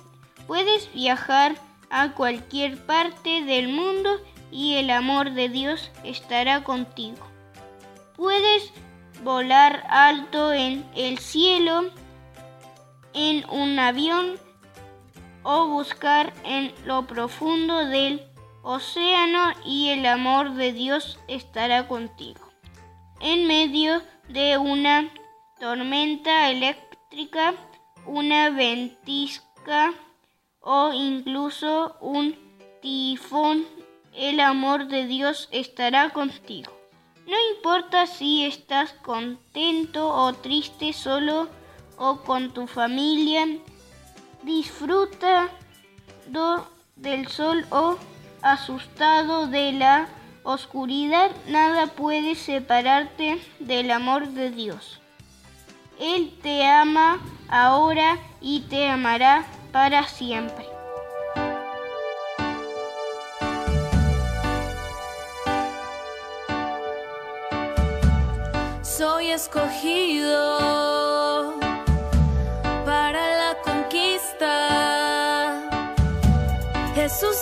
Puedes 0.47 0.91
viajar 0.93 1.55
a 1.89 2.13
cualquier 2.13 2.85
parte 2.85 3.43
del 3.43 3.69
mundo 3.69 4.21
y 4.51 4.75
el 4.75 4.89
amor 4.89 5.31
de 5.31 5.49
Dios 5.49 5.91
estará 6.03 6.63
contigo. 6.63 7.25
Puedes 8.15 8.71
volar 9.23 9.85
alto 9.89 10.53
en 10.53 10.85
el 10.95 11.17
cielo, 11.19 11.91
en 13.13 13.49
un 13.49 13.79
avión 13.79 14.39
o 15.43 15.67
buscar 15.67 16.33
en 16.43 16.73
lo 16.85 17.07
profundo 17.07 17.85
del 17.85 18.21
océano 18.63 19.53
y 19.65 19.89
el 19.89 20.05
amor 20.05 20.53
de 20.55 20.73
Dios 20.73 21.19
estará 21.27 21.87
contigo. 21.87 22.51
En 23.21 23.47
medio 23.47 24.01
de 24.27 24.57
una 24.57 25.09
tormenta 25.59 26.49
eléctrica, 26.51 27.53
una 28.05 28.49
ventisca 28.49 29.93
o 30.59 30.91
incluso 30.93 31.95
un 32.01 32.35
tifón, 32.81 33.65
el 34.13 34.39
amor 34.39 34.87
de 34.87 35.05
Dios 35.05 35.47
estará 35.51 36.09
contigo. 36.09 36.76
No 37.27 37.35
importa 37.55 38.07
si 38.07 38.45
estás 38.45 38.93
contento 39.03 40.07
o 40.07 40.33
triste 40.33 40.93
solo 40.93 41.49
o 41.97 42.17
con 42.21 42.51
tu 42.53 42.67
familia, 42.67 43.45
disfruta 44.43 45.49
do- 46.27 46.65
del 46.95 47.27
sol 47.27 47.65
o 47.69 47.97
asustado 48.41 49.47
de 49.47 49.73
la 49.73 50.07
oscuridad, 50.43 51.29
nada 51.47 51.87
puede 51.87 52.35
separarte 52.35 53.41
del 53.59 53.91
amor 53.91 54.29
de 54.29 54.49
Dios. 54.51 55.01
Él 55.99 56.31
te 56.41 56.65
ama 56.65 57.19
ahora 57.49 58.17
y 58.39 58.61
te 58.61 58.87
amará 58.87 59.45
para 59.73 60.07
siempre. 60.07 60.76
Soy 68.97 69.29
escogido 69.29 70.33
para 72.83 73.37
la 73.37 73.55
conquista. 73.63 74.49
Jesús 76.95 77.35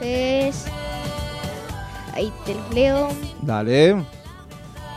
mensajes. 0.00 0.64
Ahí 2.14 2.32
te 2.44 2.54
los 2.54 2.74
leo. 2.74 3.08
Dale. 3.42 4.04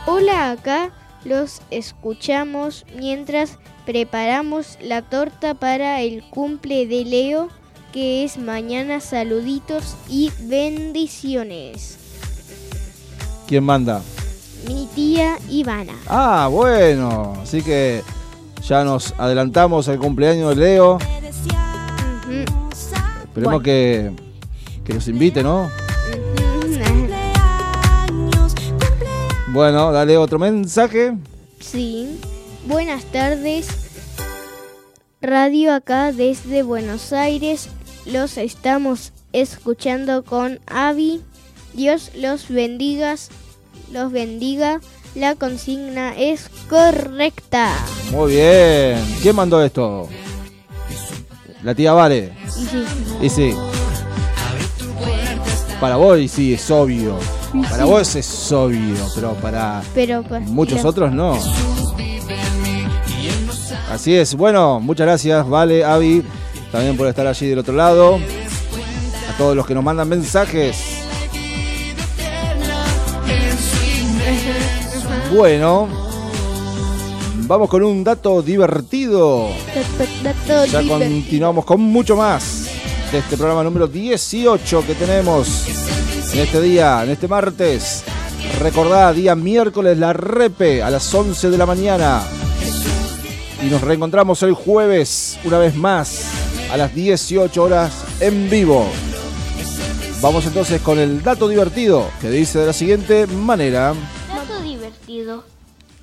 Hola, 0.06 0.52
acá 0.52 0.90
los 1.24 1.60
escuchamos 1.70 2.86
mientras 2.96 3.58
preparamos 3.84 4.78
la 4.80 5.02
torta 5.02 5.54
para 5.54 6.00
el 6.00 6.22
cumple 6.22 6.86
de 6.86 7.04
Leo, 7.04 7.48
que 7.92 8.24
es 8.24 8.38
mañana. 8.38 9.00
Saluditos 9.00 9.96
y 10.08 10.30
bendiciones. 10.42 11.98
¿Quién 13.46 13.64
manda? 13.64 14.00
Mi 14.66 14.86
tía 14.94 15.38
Ivana. 15.48 15.94
Ah, 16.06 16.48
bueno. 16.50 17.34
Así 17.42 17.62
que 17.62 18.02
ya 18.66 18.84
nos 18.84 19.12
adelantamos 19.18 19.88
al 19.88 19.98
cumpleaños 19.98 20.54
de 20.56 20.62
Leo. 20.62 20.98
Esperemos 22.28 23.34
Bueno. 23.34 23.60
que, 23.60 24.12
que 24.88 24.94
nos 24.94 25.06
invite, 25.06 25.42
¿no? 25.42 25.70
Bueno, 29.48 29.92
dale 29.92 30.16
otro 30.16 30.38
mensaje. 30.38 31.12
Sí. 31.60 32.18
Buenas 32.66 33.04
tardes. 33.04 33.68
Radio 35.20 35.74
acá 35.74 36.12
desde 36.12 36.62
Buenos 36.62 37.12
Aires. 37.12 37.68
Los 38.06 38.38
estamos 38.38 39.12
escuchando 39.34 40.24
con 40.24 40.58
Avi. 40.66 41.20
Dios 41.74 42.10
los 42.16 42.48
bendiga. 42.48 43.14
Los 43.92 44.10
bendiga. 44.10 44.80
La 45.14 45.34
consigna 45.34 46.16
es 46.16 46.48
correcta. 46.70 47.74
Muy 48.10 48.32
bien. 48.32 49.04
¿Quién 49.20 49.36
mandó 49.36 49.62
esto? 49.62 50.08
La 51.62 51.74
tía 51.74 51.92
Vale. 51.92 52.32
Y 52.46 52.64
sí. 52.64 52.84
Y 53.20 53.28
sí. 53.28 53.54
Para 55.80 55.96
vos, 55.96 56.18
sí, 56.30 56.54
es 56.54 56.70
obvio. 56.70 57.16
Para 57.70 57.84
Sí. 57.84 57.90
vos 57.90 58.16
es 58.16 58.52
obvio, 58.52 58.96
pero 59.14 59.34
para 59.34 59.80
Pero 59.94 60.22
pues, 60.24 60.46
muchos 60.48 60.84
otros 60.84 61.12
no. 61.12 61.38
Así 63.92 64.14
es. 64.14 64.34
Bueno, 64.34 64.80
muchas 64.80 65.06
gracias, 65.06 65.48
Vale, 65.48 65.84
Avi, 65.84 66.22
también 66.72 66.96
por 66.96 67.06
estar 67.06 67.26
allí 67.26 67.46
del 67.46 67.60
otro 67.60 67.74
lado. 67.74 68.16
A 68.16 69.36
todos 69.38 69.54
los 69.56 69.66
que 69.66 69.74
nos 69.74 69.84
mandan 69.84 70.08
mensajes. 70.08 70.76
Bueno, 75.34 75.88
vamos 77.46 77.68
con 77.68 77.84
un 77.84 78.02
dato 78.02 78.42
divertido. 78.42 79.48
Ya 80.70 80.82
continuamos 80.86 81.64
con 81.64 81.80
mucho 81.80 82.16
más 82.16 82.57
de 83.12 83.18
este 83.18 83.36
programa 83.36 83.62
número 83.64 83.86
18 83.86 84.86
que 84.86 84.94
tenemos 84.94 85.66
en 86.32 86.40
este 86.40 86.60
día, 86.60 87.02
en 87.02 87.10
este 87.10 87.26
martes. 87.26 88.04
Recordá, 88.60 89.12
día 89.12 89.34
miércoles, 89.34 89.96
la 89.96 90.12
repe 90.12 90.82
a 90.82 90.90
las 90.90 91.14
11 91.14 91.48
de 91.48 91.58
la 91.58 91.64
mañana. 91.64 92.22
Y 93.62 93.66
nos 93.66 93.80
reencontramos 93.80 94.42
el 94.42 94.52
jueves, 94.52 95.38
una 95.44 95.58
vez 95.58 95.74
más, 95.74 96.24
a 96.70 96.76
las 96.76 96.94
18 96.94 97.62
horas 97.62 97.92
en 98.20 98.50
vivo. 98.50 98.86
Vamos 100.20 100.46
entonces 100.46 100.82
con 100.82 100.98
el 100.98 101.22
dato 101.22 101.48
divertido, 101.48 102.10
que 102.20 102.28
dice 102.28 102.58
de 102.58 102.66
la 102.66 102.72
siguiente 102.72 103.26
manera. 103.26 103.94
Dato 104.28 104.60
divertido. 104.62 105.44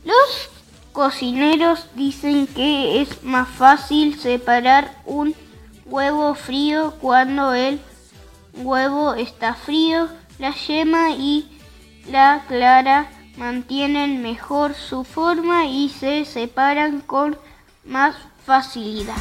Los 0.03 0.49
cocineros 0.91 1.85
dicen 1.95 2.47
que 2.47 3.01
es 3.01 3.23
más 3.23 3.47
fácil 3.49 4.19
separar 4.19 5.01
un 5.05 5.35
huevo 5.85 6.35
frío 6.35 6.93
cuando 7.01 7.53
el 7.53 7.79
huevo 8.55 9.13
está 9.13 9.53
frío. 9.53 10.09
La 10.39 10.53
yema 10.53 11.11
y 11.11 11.49
la 12.09 12.43
clara 12.47 13.09
mantienen 13.37 14.21
mejor 14.21 14.73
su 14.73 15.03
forma 15.03 15.65
y 15.65 15.89
se 15.89 16.25
separan 16.25 17.01
con 17.01 17.37
más 17.85 18.15
facilidad. 18.45 19.15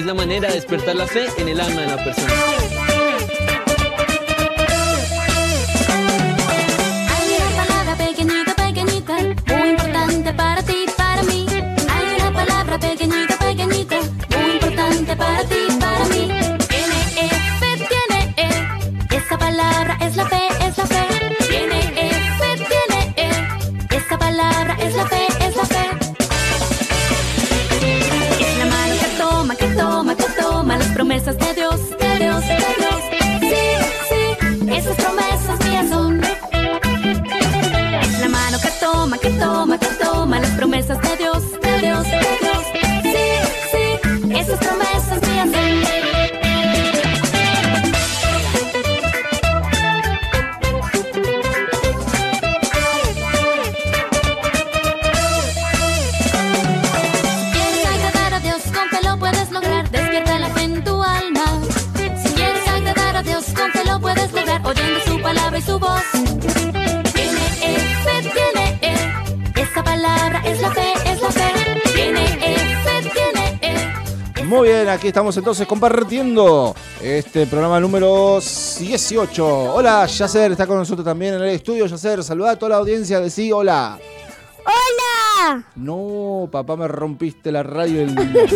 Es 0.00 0.06
la 0.06 0.14
manera 0.14 0.48
de 0.48 0.54
despertar 0.54 0.96
la 0.96 1.06
fe 1.06 1.26
en 1.36 1.48
el 1.48 1.60
alma 1.60 1.82
de 1.82 1.86
la 1.88 2.04
persona. 2.04 2.59
Aquí 75.00 75.08
estamos 75.08 75.34
entonces 75.34 75.66
compartiendo 75.66 76.76
este 77.02 77.46
programa 77.46 77.80
número 77.80 78.38
18. 78.38 79.74
Hola, 79.74 80.04
Yacer 80.04 80.52
está 80.52 80.66
con 80.66 80.76
nosotros 80.76 81.06
también 81.06 81.36
en 81.36 81.40
el 81.40 81.48
estudio. 81.48 81.86
Yacer, 81.86 82.22
saluda 82.22 82.50
a 82.50 82.56
toda 82.56 82.68
la 82.68 82.76
audiencia, 82.76 83.18
decí 83.18 83.50
hola. 83.50 83.98
¡Hola! 84.58 85.64
No, 85.74 86.50
papá, 86.52 86.76
me 86.76 86.86
rompiste 86.86 87.50
la 87.50 87.62
radio. 87.62 88.02
El... 88.02 88.14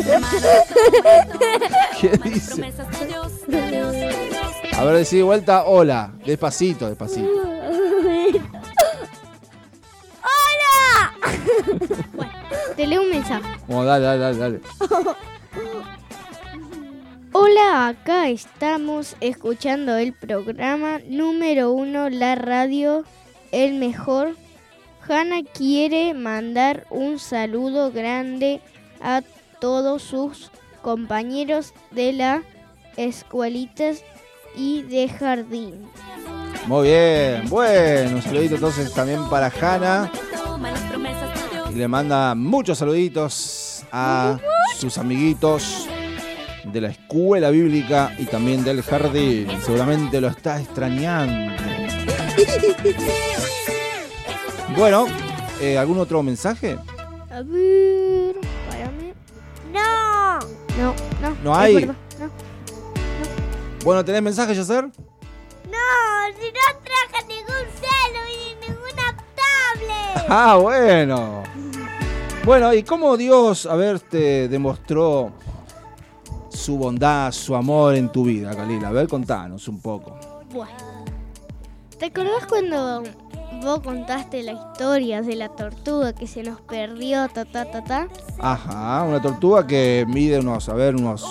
¿Qué 1.99 2.11
dice? 2.23 2.75
A 4.77 4.85
ver, 4.85 4.97
decí 4.97 5.17
de 5.17 5.23
vuelta, 5.23 5.65
hola. 5.65 6.13
Despacito, 6.27 6.89
despacito. 6.89 7.27
¡Hola! 10.21 11.15
bueno, 12.13 12.33
te 12.77 12.87
leo 12.87 13.01
un 13.01 13.09
mensaje. 13.09 13.49
Dale, 13.67 14.05
dale, 14.05 14.19
dale, 14.19 14.37
dale. 14.37 14.61
Hola, 17.37 17.89
acá 17.89 18.29
estamos 18.29 19.17
escuchando 19.21 19.97
el 19.97 20.13
programa 20.13 21.01
número 21.09 21.73
uno, 21.73 22.09
la 22.09 22.37
radio, 22.37 23.03
el 23.51 23.75
mejor. 23.75 24.37
Hanna 25.09 25.43
quiere 25.43 26.15
mandar 26.15 26.87
un 26.91 27.19
saludo 27.19 27.91
grande 27.91 28.61
a 29.01 29.23
todos 29.61 30.03
sus 30.03 30.53
compañeros 30.81 31.75
de 31.91 32.13
la 32.13 32.43
escuelitas 32.97 34.05
y 34.55 34.83
de 34.83 35.09
jardín. 35.09 35.89
Muy 36.69 36.87
bien, 36.87 37.49
bueno, 37.49 38.15
un 38.15 38.23
saludito 38.23 38.55
entonces 38.55 38.95
también 38.95 39.29
para 39.29 39.49
Hanna. 39.61 40.09
Y 41.73 41.75
le 41.75 41.89
manda 41.89 42.37
muchos 42.37 42.79
saluditos 42.79 43.85
a 43.91 44.39
sus 44.79 44.97
amiguitos 44.99 45.89
de 46.65 46.81
la 46.81 46.89
escuela 46.89 47.51
bíblica 47.51 48.13
y 48.19 48.25
también 48.25 48.65
del 48.65 48.83
jardín. 48.83 49.49
Seguramente 49.65 50.21
lo 50.21 50.29
está 50.29 50.61
extrañando. 50.61 51.55
Bueno, 54.77 55.07
eh, 55.61 55.79
¿algún 55.79 55.99
otro 56.01 56.21
mensaje? 56.25 56.77
A 57.31 57.43
ver, 57.43 58.35
párame. 58.69 59.15
No. 59.73 60.41
No, 60.77 60.95
no. 61.23 61.37
No 61.45 61.55
hay. 61.55 61.87
no. 61.87 61.95
Bueno, 63.85 64.05
¿tenés 64.05 64.21
mensaje, 64.23 64.53
Yacer? 64.53 64.85
No, 64.85 64.91
si 66.41 66.47
no 66.47 66.81
traje 66.83 67.27
ningún 67.29 67.67
celo 67.79 68.21
y 68.29 68.67
ninguna 68.67 69.17
tablet. 69.37 70.27
Ah, 70.29 70.57
bueno. 70.57 71.45
Bueno, 72.45 72.75
¿y 72.75 72.83
cómo 72.83 73.17
Dios, 73.17 73.67
a 73.67 73.77
ver, 73.77 74.01
te 74.01 74.49
demostró 74.49 75.33
su 76.55 76.77
bondad, 76.79 77.33
su 77.33 77.55
amor 77.55 77.95
en 77.95 78.11
tu 78.11 78.25
vida, 78.25 78.55
Kalila? 78.55 78.89
A 78.89 78.93
ver, 78.93 79.09
contanos 79.09 79.67
un 79.69 79.81
poco. 79.81 80.17
Bueno. 80.53 80.73
¿Te 81.99 82.07
acordás 82.07 82.47
cuando 82.49 83.03
vos 83.63 83.81
contaste 83.81 84.43
la 84.43 84.53
historia 84.53 85.23
de 85.23 85.37
la 85.37 85.49
tortuga 85.49 86.13
que 86.13 86.27
se 86.27 86.43
nos 86.43 86.61
perdió, 86.61 87.29
ta 87.29 87.45
ta 87.45 87.65
ta 87.71 87.83
ta? 87.85 88.09
Ajá, 88.39 89.05
una 89.05 89.23
tortuga 89.23 89.67
que 89.67 90.05
mide 90.09 90.41
unos, 90.41 90.69
a 90.69 90.75
ver, 90.75 90.97
unos 90.97 91.25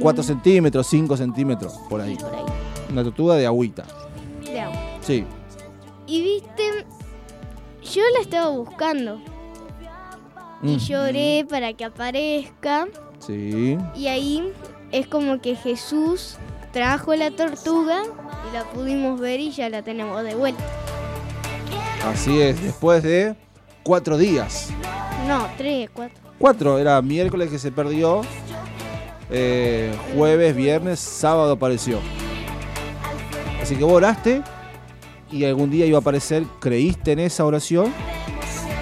4 0.00 0.22
centímetros, 0.22 0.86
5 0.86 1.16
centímetros, 1.16 1.74
por 1.88 2.00
ahí. 2.00 2.16
Por 2.16 2.34
ahí, 2.34 2.42
Una 2.90 3.02
tortuga 3.04 3.34
de 3.36 3.46
agüita. 3.46 3.84
de 4.44 4.60
agua. 4.60 4.76
Sí. 5.02 5.24
Y 6.06 6.22
viste, 6.22 6.86
yo 7.92 8.02
la 8.14 8.20
estaba 8.20 8.48
buscando 8.50 9.20
y 10.62 10.74
Mm, 10.76 10.78
lloré 10.78 11.46
para 11.48 11.72
que 11.74 11.84
aparezca. 11.84 12.86
Sí. 13.26 13.76
Y 13.94 14.06
ahí 14.06 14.52
es 14.92 15.06
como 15.06 15.40
que 15.40 15.56
Jesús 15.56 16.36
trajo 16.72 17.14
la 17.14 17.30
tortuga 17.30 18.02
y 18.48 18.54
la 18.54 18.64
pudimos 18.64 19.18
ver 19.18 19.40
y 19.40 19.50
ya 19.50 19.68
la 19.68 19.82
tenemos 19.82 20.22
de 20.22 20.34
vuelta. 20.34 20.62
Así 22.04 22.40
es, 22.40 22.62
después 22.62 23.02
de 23.02 23.34
cuatro 23.82 24.16
días. 24.16 24.68
No, 25.26 25.46
tres, 25.56 25.90
cuatro. 25.92 26.16
Cuatro, 26.38 26.78
era 26.78 27.00
miércoles 27.02 27.50
que 27.50 27.58
se 27.58 27.72
perdió. 27.72 28.22
eh, 29.28 29.92
jueves, 30.14 30.54
viernes, 30.54 31.00
sábado 31.00 31.52
apareció. 31.52 31.98
Así 33.60 33.74
que 33.74 33.82
vos 33.82 33.94
oraste 33.94 34.42
y 35.32 35.44
algún 35.44 35.70
día 35.70 35.84
iba 35.86 35.98
a 35.98 36.00
aparecer, 36.00 36.44
creíste 36.60 37.12
en 37.12 37.18
esa 37.18 37.44
oración 37.44 37.92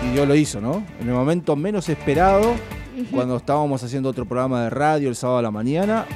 y 0.05 0.13
Dios 0.13 0.29
lo 0.29 0.35
hizo, 0.35 0.61
¿no? 0.61 0.85
En 1.01 1.09
el 1.09 1.15
momento 1.15 1.57
menos 1.57 1.89
esperado, 1.89 2.55
cuando 3.11 3.37
estábamos 3.37 3.83
haciendo 3.83 4.09
otro 4.09 4.25
programa 4.25 4.65
de 4.65 4.71
radio 4.71 5.09
el 5.09 5.17
sábado 5.17 5.39
a 5.39 5.43
la 5.43 5.51
mañana, 5.51 6.07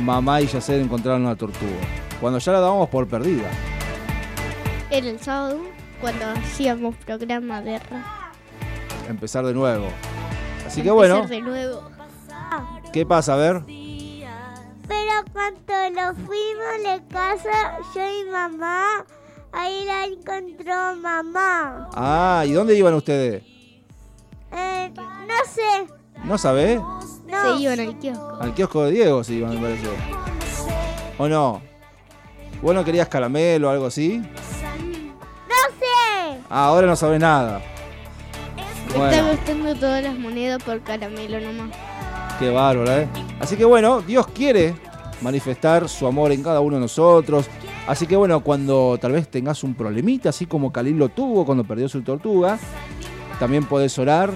mamá 0.00 0.40
y 0.40 0.46
Yacer 0.46 0.80
encontraron 0.80 1.22
una 1.22 1.36
tortuga. 1.36 1.70
Cuando 2.20 2.38
ya 2.38 2.52
la 2.52 2.60
dábamos 2.60 2.88
por 2.88 3.06
perdida. 3.06 3.48
Era 4.90 5.08
el 5.08 5.18
sábado 5.20 5.58
cuando 6.00 6.26
hacíamos 6.26 6.94
programa 6.96 7.60
de 7.60 7.78
radio. 7.78 8.04
Empezar 9.08 9.44
de 9.44 9.54
nuevo. 9.54 9.86
Así 10.66 10.82
que 10.82 10.90
bueno, 10.90 11.16
Empezar 11.16 11.36
de 11.36 11.42
nuevo. 11.42 11.90
¿qué 12.92 13.04
pasa? 13.04 13.34
A 13.34 13.36
ver. 13.36 13.62
Pero 13.66 15.24
cuando 15.32 16.00
lo 16.00 16.14
fuimos 16.14 16.82
de 16.84 17.02
casa, 17.08 17.78
yo 17.94 18.00
y 18.00 18.30
mamá, 18.30 19.04
ahí 19.52 19.84
la 19.84 20.04
encontró 20.04 20.96
mamá. 20.96 21.90
Ah, 21.94 22.44
¿y 22.46 22.52
dónde 22.52 22.76
iban 22.76 22.94
ustedes? 22.94 23.42
Eh, 24.52 24.92
sé, 25.44 25.92
¿No 26.24 26.38
sabés? 26.38 26.80
no. 27.26 27.56
Se 27.56 27.62
iban 27.62 27.80
al 27.80 27.98
kiosco. 27.98 28.38
Al 28.40 28.54
kiosco 28.54 28.84
de 28.84 28.92
Diego 28.92 29.22
se 29.24 29.34
iban, 29.34 29.54
me 29.54 29.60
parece. 29.60 29.86
¿O 31.18 31.28
no? 31.28 31.62
¿Vos 32.62 32.74
no 32.74 32.84
querías 32.84 33.08
caramelo 33.08 33.68
o 33.68 33.70
algo 33.70 33.86
así? 33.86 34.18
No 34.18 35.54
sé. 35.78 36.40
Ah, 36.48 36.66
ahora 36.66 36.86
no 36.86 36.96
sabés 36.96 37.20
nada. 37.20 37.60
Me 38.56 38.62
está 38.86 38.98
Bueno, 38.98 39.26
gastando 39.26 39.74
todas 39.74 40.02
las 40.02 40.18
monedas 40.18 40.62
por 40.62 40.80
caramelo 40.82 41.40
nomás. 41.40 41.76
qué 42.38 42.50
bárbaro, 42.50 42.90
¿eh? 42.92 43.08
Así 43.40 43.56
que 43.56 43.64
bueno, 43.64 44.00
Dios 44.00 44.26
quiere 44.28 44.74
manifestar 45.20 45.88
su 45.88 46.06
amor 46.06 46.32
en 46.32 46.42
cada 46.42 46.60
uno 46.60 46.76
de 46.76 46.82
nosotros. 46.82 47.46
Así 47.86 48.06
que 48.06 48.16
bueno, 48.16 48.40
cuando 48.40 48.98
tal 49.00 49.12
vez 49.12 49.28
tengas 49.28 49.62
un 49.64 49.74
problemita, 49.74 50.30
así 50.30 50.46
como 50.46 50.72
Khalil 50.72 50.98
lo 50.98 51.08
tuvo 51.08 51.44
cuando 51.44 51.62
perdió 51.64 51.88
su 51.88 52.02
tortuga, 52.02 52.58
también 53.38 53.64
podés 53.64 53.98
orar 53.98 54.30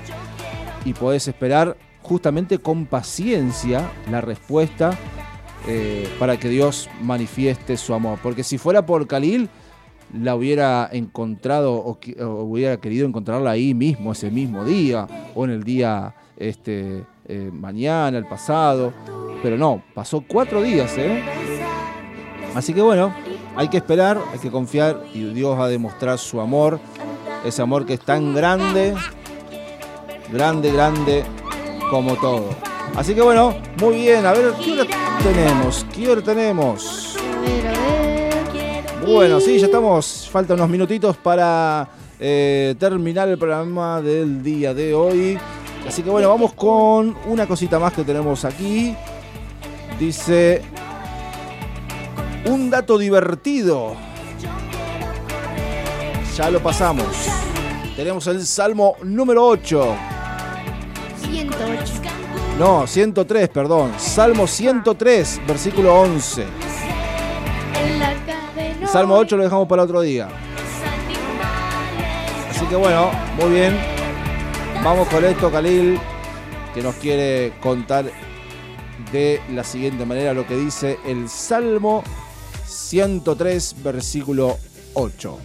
y 0.84 0.94
podés 0.94 1.28
esperar 1.28 1.76
justamente 2.02 2.58
con 2.58 2.86
paciencia 2.86 3.90
la 4.10 4.20
respuesta 4.20 4.90
eh, 5.68 6.08
para 6.18 6.38
que 6.38 6.48
Dios 6.48 6.88
manifieste 7.02 7.76
su 7.76 7.94
amor. 7.94 8.18
Porque 8.22 8.42
si 8.42 8.58
fuera 8.58 8.86
por 8.86 9.06
Khalil, 9.06 9.48
la 10.18 10.34
hubiera 10.34 10.88
encontrado 10.92 11.74
o, 11.74 11.98
hubiera 12.42 12.78
querido 12.78 13.06
encontrarla 13.06 13.50
ahí 13.50 13.74
mismo, 13.74 14.12
ese 14.12 14.30
mismo 14.30 14.64
día, 14.64 15.06
o 15.34 15.44
en 15.44 15.50
el 15.50 15.62
día 15.62 16.14
este, 16.36 17.04
eh, 17.26 17.50
mañana, 17.52 18.16
el 18.18 18.26
pasado, 18.26 18.92
pero 19.42 19.56
no, 19.56 19.82
pasó 19.94 20.24
cuatro 20.26 20.62
días, 20.62 20.96
¿eh? 20.98 21.22
Así 22.54 22.74
que 22.74 22.82
bueno, 22.82 23.14
hay 23.56 23.68
que 23.68 23.76
esperar, 23.76 24.18
hay 24.32 24.38
que 24.38 24.50
confiar 24.50 25.04
y 25.14 25.22
Dios 25.32 25.56
va 25.58 25.66
a 25.66 25.68
demostrar 25.68 26.18
su 26.18 26.40
amor, 26.40 26.80
ese 27.44 27.62
amor 27.62 27.86
que 27.86 27.94
es 27.94 28.00
tan 28.00 28.34
grande, 28.34 28.94
grande, 30.32 30.72
grande 30.72 31.24
como 31.90 32.16
todo. 32.16 32.50
Así 32.96 33.14
que 33.14 33.22
bueno, 33.22 33.56
muy 33.80 33.96
bien, 33.96 34.26
a 34.26 34.32
ver, 34.32 34.52
¿qué 34.62 34.72
hora 34.72 34.84
tenemos? 35.22 35.86
¿Qué 35.94 36.08
hora 36.08 36.22
tenemos? 36.22 37.16
Bueno, 39.06 39.40
sí, 39.40 39.58
ya 39.58 39.66
estamos, 39.66 40.28
faltan 40.30 40.56
unos 40.56 40.68
minutitos 40.68 41.16
para 41.16 41.88
eh, 42.18 42.74
terminar 42.78 43.28
el 43.28 43.38
programa 43.38 44.00
del 44.00 44.42
día 44.42 44.74
de 44.74 44.94
hoy. 44.94 45.38
Así 45.86 46.02
que 46.02 46.10
bueno, 46.10 46.28
vamos 46.28 46.52
con 46.52 47.16
una 47.26 47.46
cosita 47.46 47.78
más 47.78 47.92
que 47.92 48.04
tenemos 48.04 48.44
aquí. 48.44 48.94
Dice, 49.98 50.62
un 52.44 52.70
dato 52.70 52.98
divertido. 52.98 53.94
Ya 56.36 56.50
lo 56.50 56.60
pasamos. 56.62 57.06
Tenemos 57.96 58.26
el 58.26 58.46
Salmo 58.46 58.96
número 59.02 59.46
8. 59.46 59.96
108. 62.60 62.82
No, 62.82 62.86
103, 62.86 63.48
perdón. 63.48 63.92
Salmo 63.98 64.46
103, 64.46 65.40
versículo 65.46 65.98
11. 65.98 66.44
En 67.82 67.98
la 67.98 68.14
cadena. 68.26 68.86
Salmo 68.86 69.14
8 69.16 69.36
lo 69.38 69.44
dejamos 69.44 69.66
para 69.66 69.82
otro 69.82 70.02
día. 70.02 70.28
Así 72.50 72.66
que 72.66 72.76
bueno, 72.76 73.10
muy 73.40 73.50
bien. 73.52 73.78
Vamos 74.84 75.08
con 75.08 75.24
esto, 75.24 75.50
Khalil, 75.50 75.98
que 76.74 76.82
nos 76.82 76.94
quiere 76.96 77.54
contar 77.62 78.10
de 79.10 79.40
la 79.50 79.64
siguiente 79.64 80.04
manera 80.04 80.34
lo 80.34 80.46
que 80.46 80.56
dice 80.56 80.98
el 81.06 81.30
Salmo 81.30 82.04
103, 82.66 83.76
versículo 83.82 84.58
8. 84.92 85.38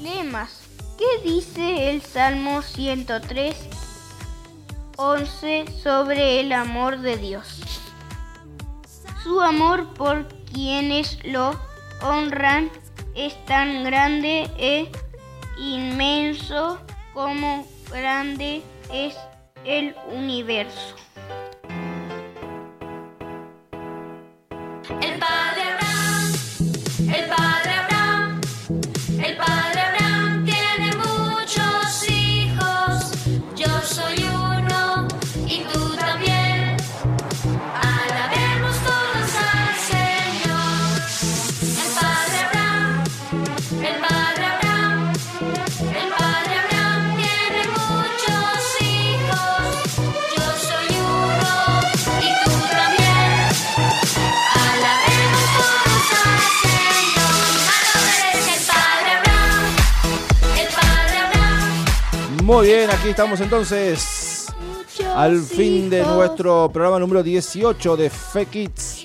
Lee 0.00 0.22
más. 0.22 0.60
¿Qué 0.96 1.28
dice 1.28 1.90
el 1.90 2.02
Salmo 2.02 2.62
103, 2.62 3.54
11 4.96 5.66
sobre 5.82 6.40
el 6.40 6.52
amor 6.52 6.98
de 6.98 7.16
Dios? 7.18 7.60
Su 9.22 9.40
amor 9.40 9.92
por 9.94 10.28
quienes 10.52 11.18
lo 11.24 11.58
honran 12.02 12.70
es 13.14 13.34
tan 13.44 13.84
grande 13.84 14.50
e 14.58 14.90
inmenso 15.58 16.78
como 17.12 17.66
grande 17.90 18.62
es 18.92 19.16
el 19.64 19.94
universo. 20.10 20.96
El 25.02 25.20
Muy 62.46 62.68
bien, 62.68 62.88
aquí 62.88 63.08
estamos 63.08 63.40
entonces 63.40 64.46
al 65.16 65.42
fin 65.42 65.90
de 65.90 66.04
nuestro 66.04 66.70
programa 66.72 67.00
número 67.00 67.24
18 67.24 67.96
de 67.96 68.08
Fe 68.08 68.46
Kids. 68.46 69.04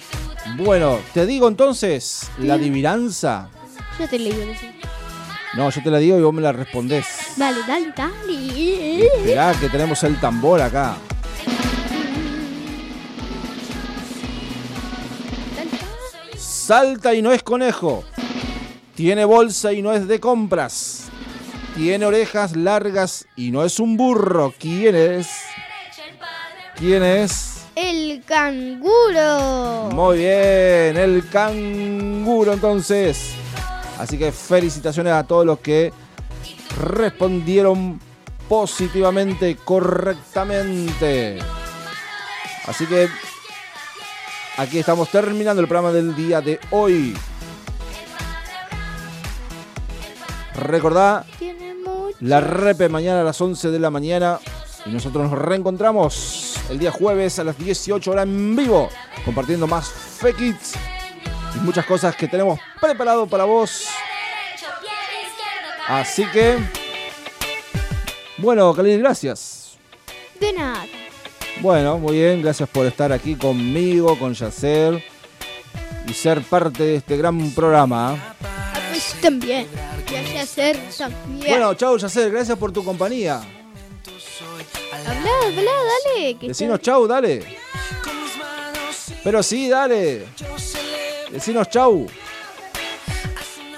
Bueno, 0.57 0.99
te 1.11 1.25
digo 1.25 1.47
entonces 1.47 2.29
la 2.37 2.53
adivinanza. 2.53 3.49
Yo 3.97 4.07
te 4.07 4.19
leí. 4.19 4.55
No, 5.55 5.71
yo 5.71 5.81
te 5.81 5.89
la 5.89 5.97
digo 5.97 6.19
y 6.19 6.21
vos 6.21 6.31
me 6.31 6.43
la 6.43 6.51
respondés. 6.51 7.07
Dale, 7.35 7.61
dale, 7.67 7.91
dale. 7.97 9.05
Esperá 9.07 9.55
que 9.59 9.69
tenemos 9.69 10.03
el 10.03 10.19
tambor 10.19 10.61
acá. 10.61 10.97
Salta 16.37 17.15
y 17.15 17.23
no 17.23 17.31
es 17.31 17.41
conejo. 17.41 18.03
Tiene 18.93 19.25
bolsa 19.25 19.73
y 19.73 19.81
no 19.81 19.93
es 19.93 20.07
de 20.07 20.19
compras. 20.19 21.00
Tiene 21.75 22.05
orejas 22.05 22.55
largas 22.55 23.25
y 23.35 23.51
no 23.51 23.63
es 23.63 23.79
un 23.79 23.95
burro. 23.95 24.53
¿Quién 24.59 24.95
es? 24.95 25.27
¿Quién 26.75 27.03
es? 27.03 27.63
El 27.75 28.23
canguro. 28.25 29.89
Muy 29.93 30.17
bien, 30.17 30.97
el 30.97 31.27
canguro 31.29 32.53
entonces. 32.53 33.33
Así 33.97 34.17
que 34.17 34.31
felicitaciones 34.31 35.13
a 35.13 35.23
todos 35.23 35.45
los 35.45 35.59
que 35.59 35.93
respondieron 36.77 37.99
positivamente, 38.49 39.55
correctamente. 39.63 41.39
Así 42.65 42.85
que 42.85 43.07
aquí 44.57 44.79
estamos 44.79 45.09
terminando 45.09 45.61
el 45.61 45.67
programa 45.67 45.93
del 45.93 46.15
día 46.15 46.41
de 46.41 46.59
hoy. 46.71 47.15
Recordá. 50.55 51.25
La 52.21 52.39
repe 52.39 52.87
mañana 52.87 53.21
a 53.21 53.23
las 53.23 53.39
11 53.41 53.71
de 53.71 53.79
la 53.79 53.89
mañana. 53.89 54.39
Y 54.85 54.89
nosotros 54.89 55.29
nos 55.29 55.39
reencontramos 55.39 56.55
el 56.69 56.79
día 56.79 56.91
jueves 56.91 57.37
a 57.37 57.43
las 57.43 57.57
18 57.57 58.11
horas 58.11 58.25
en 58.25 58.55
vivo. 58.55 58.89
Compartiendo 59.25 59.67
más 59.67 59.89
Fake 59.89 60.55
y 61.55 61.59
muchas 61.59 61.85
cosas 61.85 62.15
que 62.15 62.27
tenemos 62.27 62.59
preparado 62.79 63.27
para 63.27 63.43
vos. 63.43 63.87
Así 65.87 66.25
que. 66.31 66.57
Bueno, 68.37 68.73
Khalil, 68.73 68.99
gracias. 68.99 69.77
De 70.39 70.53
nada. 70.53 70.85
Bueno, 71.59 71.99
muy 71.99 72.13
bien, 72.13 72.41
gracias 72.41 72.67
por 72.69 72.87
estar 72.87 73.11
aquí 73.11 73.35
conmigo, 73.35 74.17
con 74.17 74.33
Yacer 74.33 75.03
y 76.07 76.13
ser 76.13 76.41
parte 76.41 76.83
de 76.83 76.95
este 76.95 77.17
gran 77.17 77.51
programa. 77.51 78.13
Ah, 78.13 78.79
pues 78.89 79.15
también. 79.21 79.67
También. 80.97 81.47
Bueno, 81.47 81.73
chau 81.75 81.97
Yacer, 81.97 82.31
gracias 82.31 82.57
por 82.57 82.71
tu 82.71 82.83
compañía. 82.83 83.41
Habla, 85.05 85.31
habla, 85.45 85.71
dale. 86.15 86.37
Que 86.37 86.47
Decinos 86.47 86.79
chau, 86.81 87.07
dale. 87.07 87.57
Pero 89.23 89.43
sí, 89.43 89.69
dale. 89.69 90.25
Decinos 91.31 91.69
chau. 91.69 92.07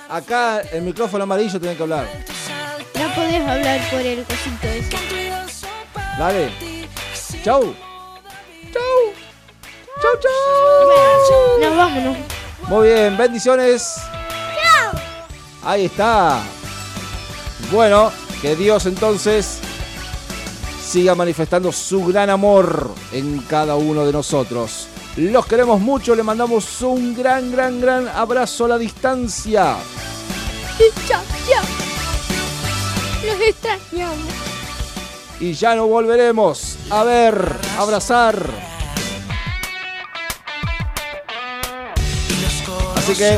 Acá 0.10 0.62
el 0.72 0.84
micrófono 0.84 1.24
amarillo 1.24 1.60
tiene 1.60 1.76
que 1.76 1.84
hablar. 1.84 2.08
No 2.96 3.16
podés 3.16 3.42
hablar 3.42 3.90
por 3.90 4.00
el 4.00 4.24
cosito 4.24 4.68
ese. 4.68 5.68
Dale. 6.18 6.50
Chau. 7.44 7.74
Chau. 8.72 9.14
Chau, 10.02 10.20
chau. 10.22 11.60
No, 11.60 11.76
vámonos. 11.76 12.18
Muy 12.68 12.88
bien, 12.88 13.18
bendiciones. 13.18 13.96
Ahí 15.66 15.86
está. 15.86 16.44
Bueno, 17.72 18.12
que 18.42 18.56
Dios 18.56 18.86
entonces 18.86 19.60
siga 20.86 21.16
manifestando 21.16 21.72
su 21.72 22.06
gran 22.06 22.30
amor 22.30 22.92
en 23.12 23.40
cada 23.42 23.76
uno 23.76 24.06
de 24.06 24.12
nosotros. 24.12 24.88
Los 25.16 25.46
queremos 25.46 25.80
mucho, 25.80 26.16
le 26.16 26.24
mandamos 26.24 26.82
un 26.82 27.16
gran, 27.16 27.52
gran, 27.52 27.80
gran 27.80 28.08
abrazo 28.08 28.66
a 28.66 28.70
la 28.70 28.78
distancia. 28.78 29.78
Chao, 31.08 31.22
chao. 31.48 31.64
Los 33.26 33.42
extrañamos. 33.42 34.18
Y 35.40 35.54
ya 35.54 35.76
no 35.76 35.88
volveremos 35.88 36.78
a 36.90 37.04
ver, 37.04 37.58
a 37.78 37.82
abrazar. 37.82 38.50
Así 42.96 43.14
que, 43.16 43.38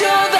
Como 0.00 0.37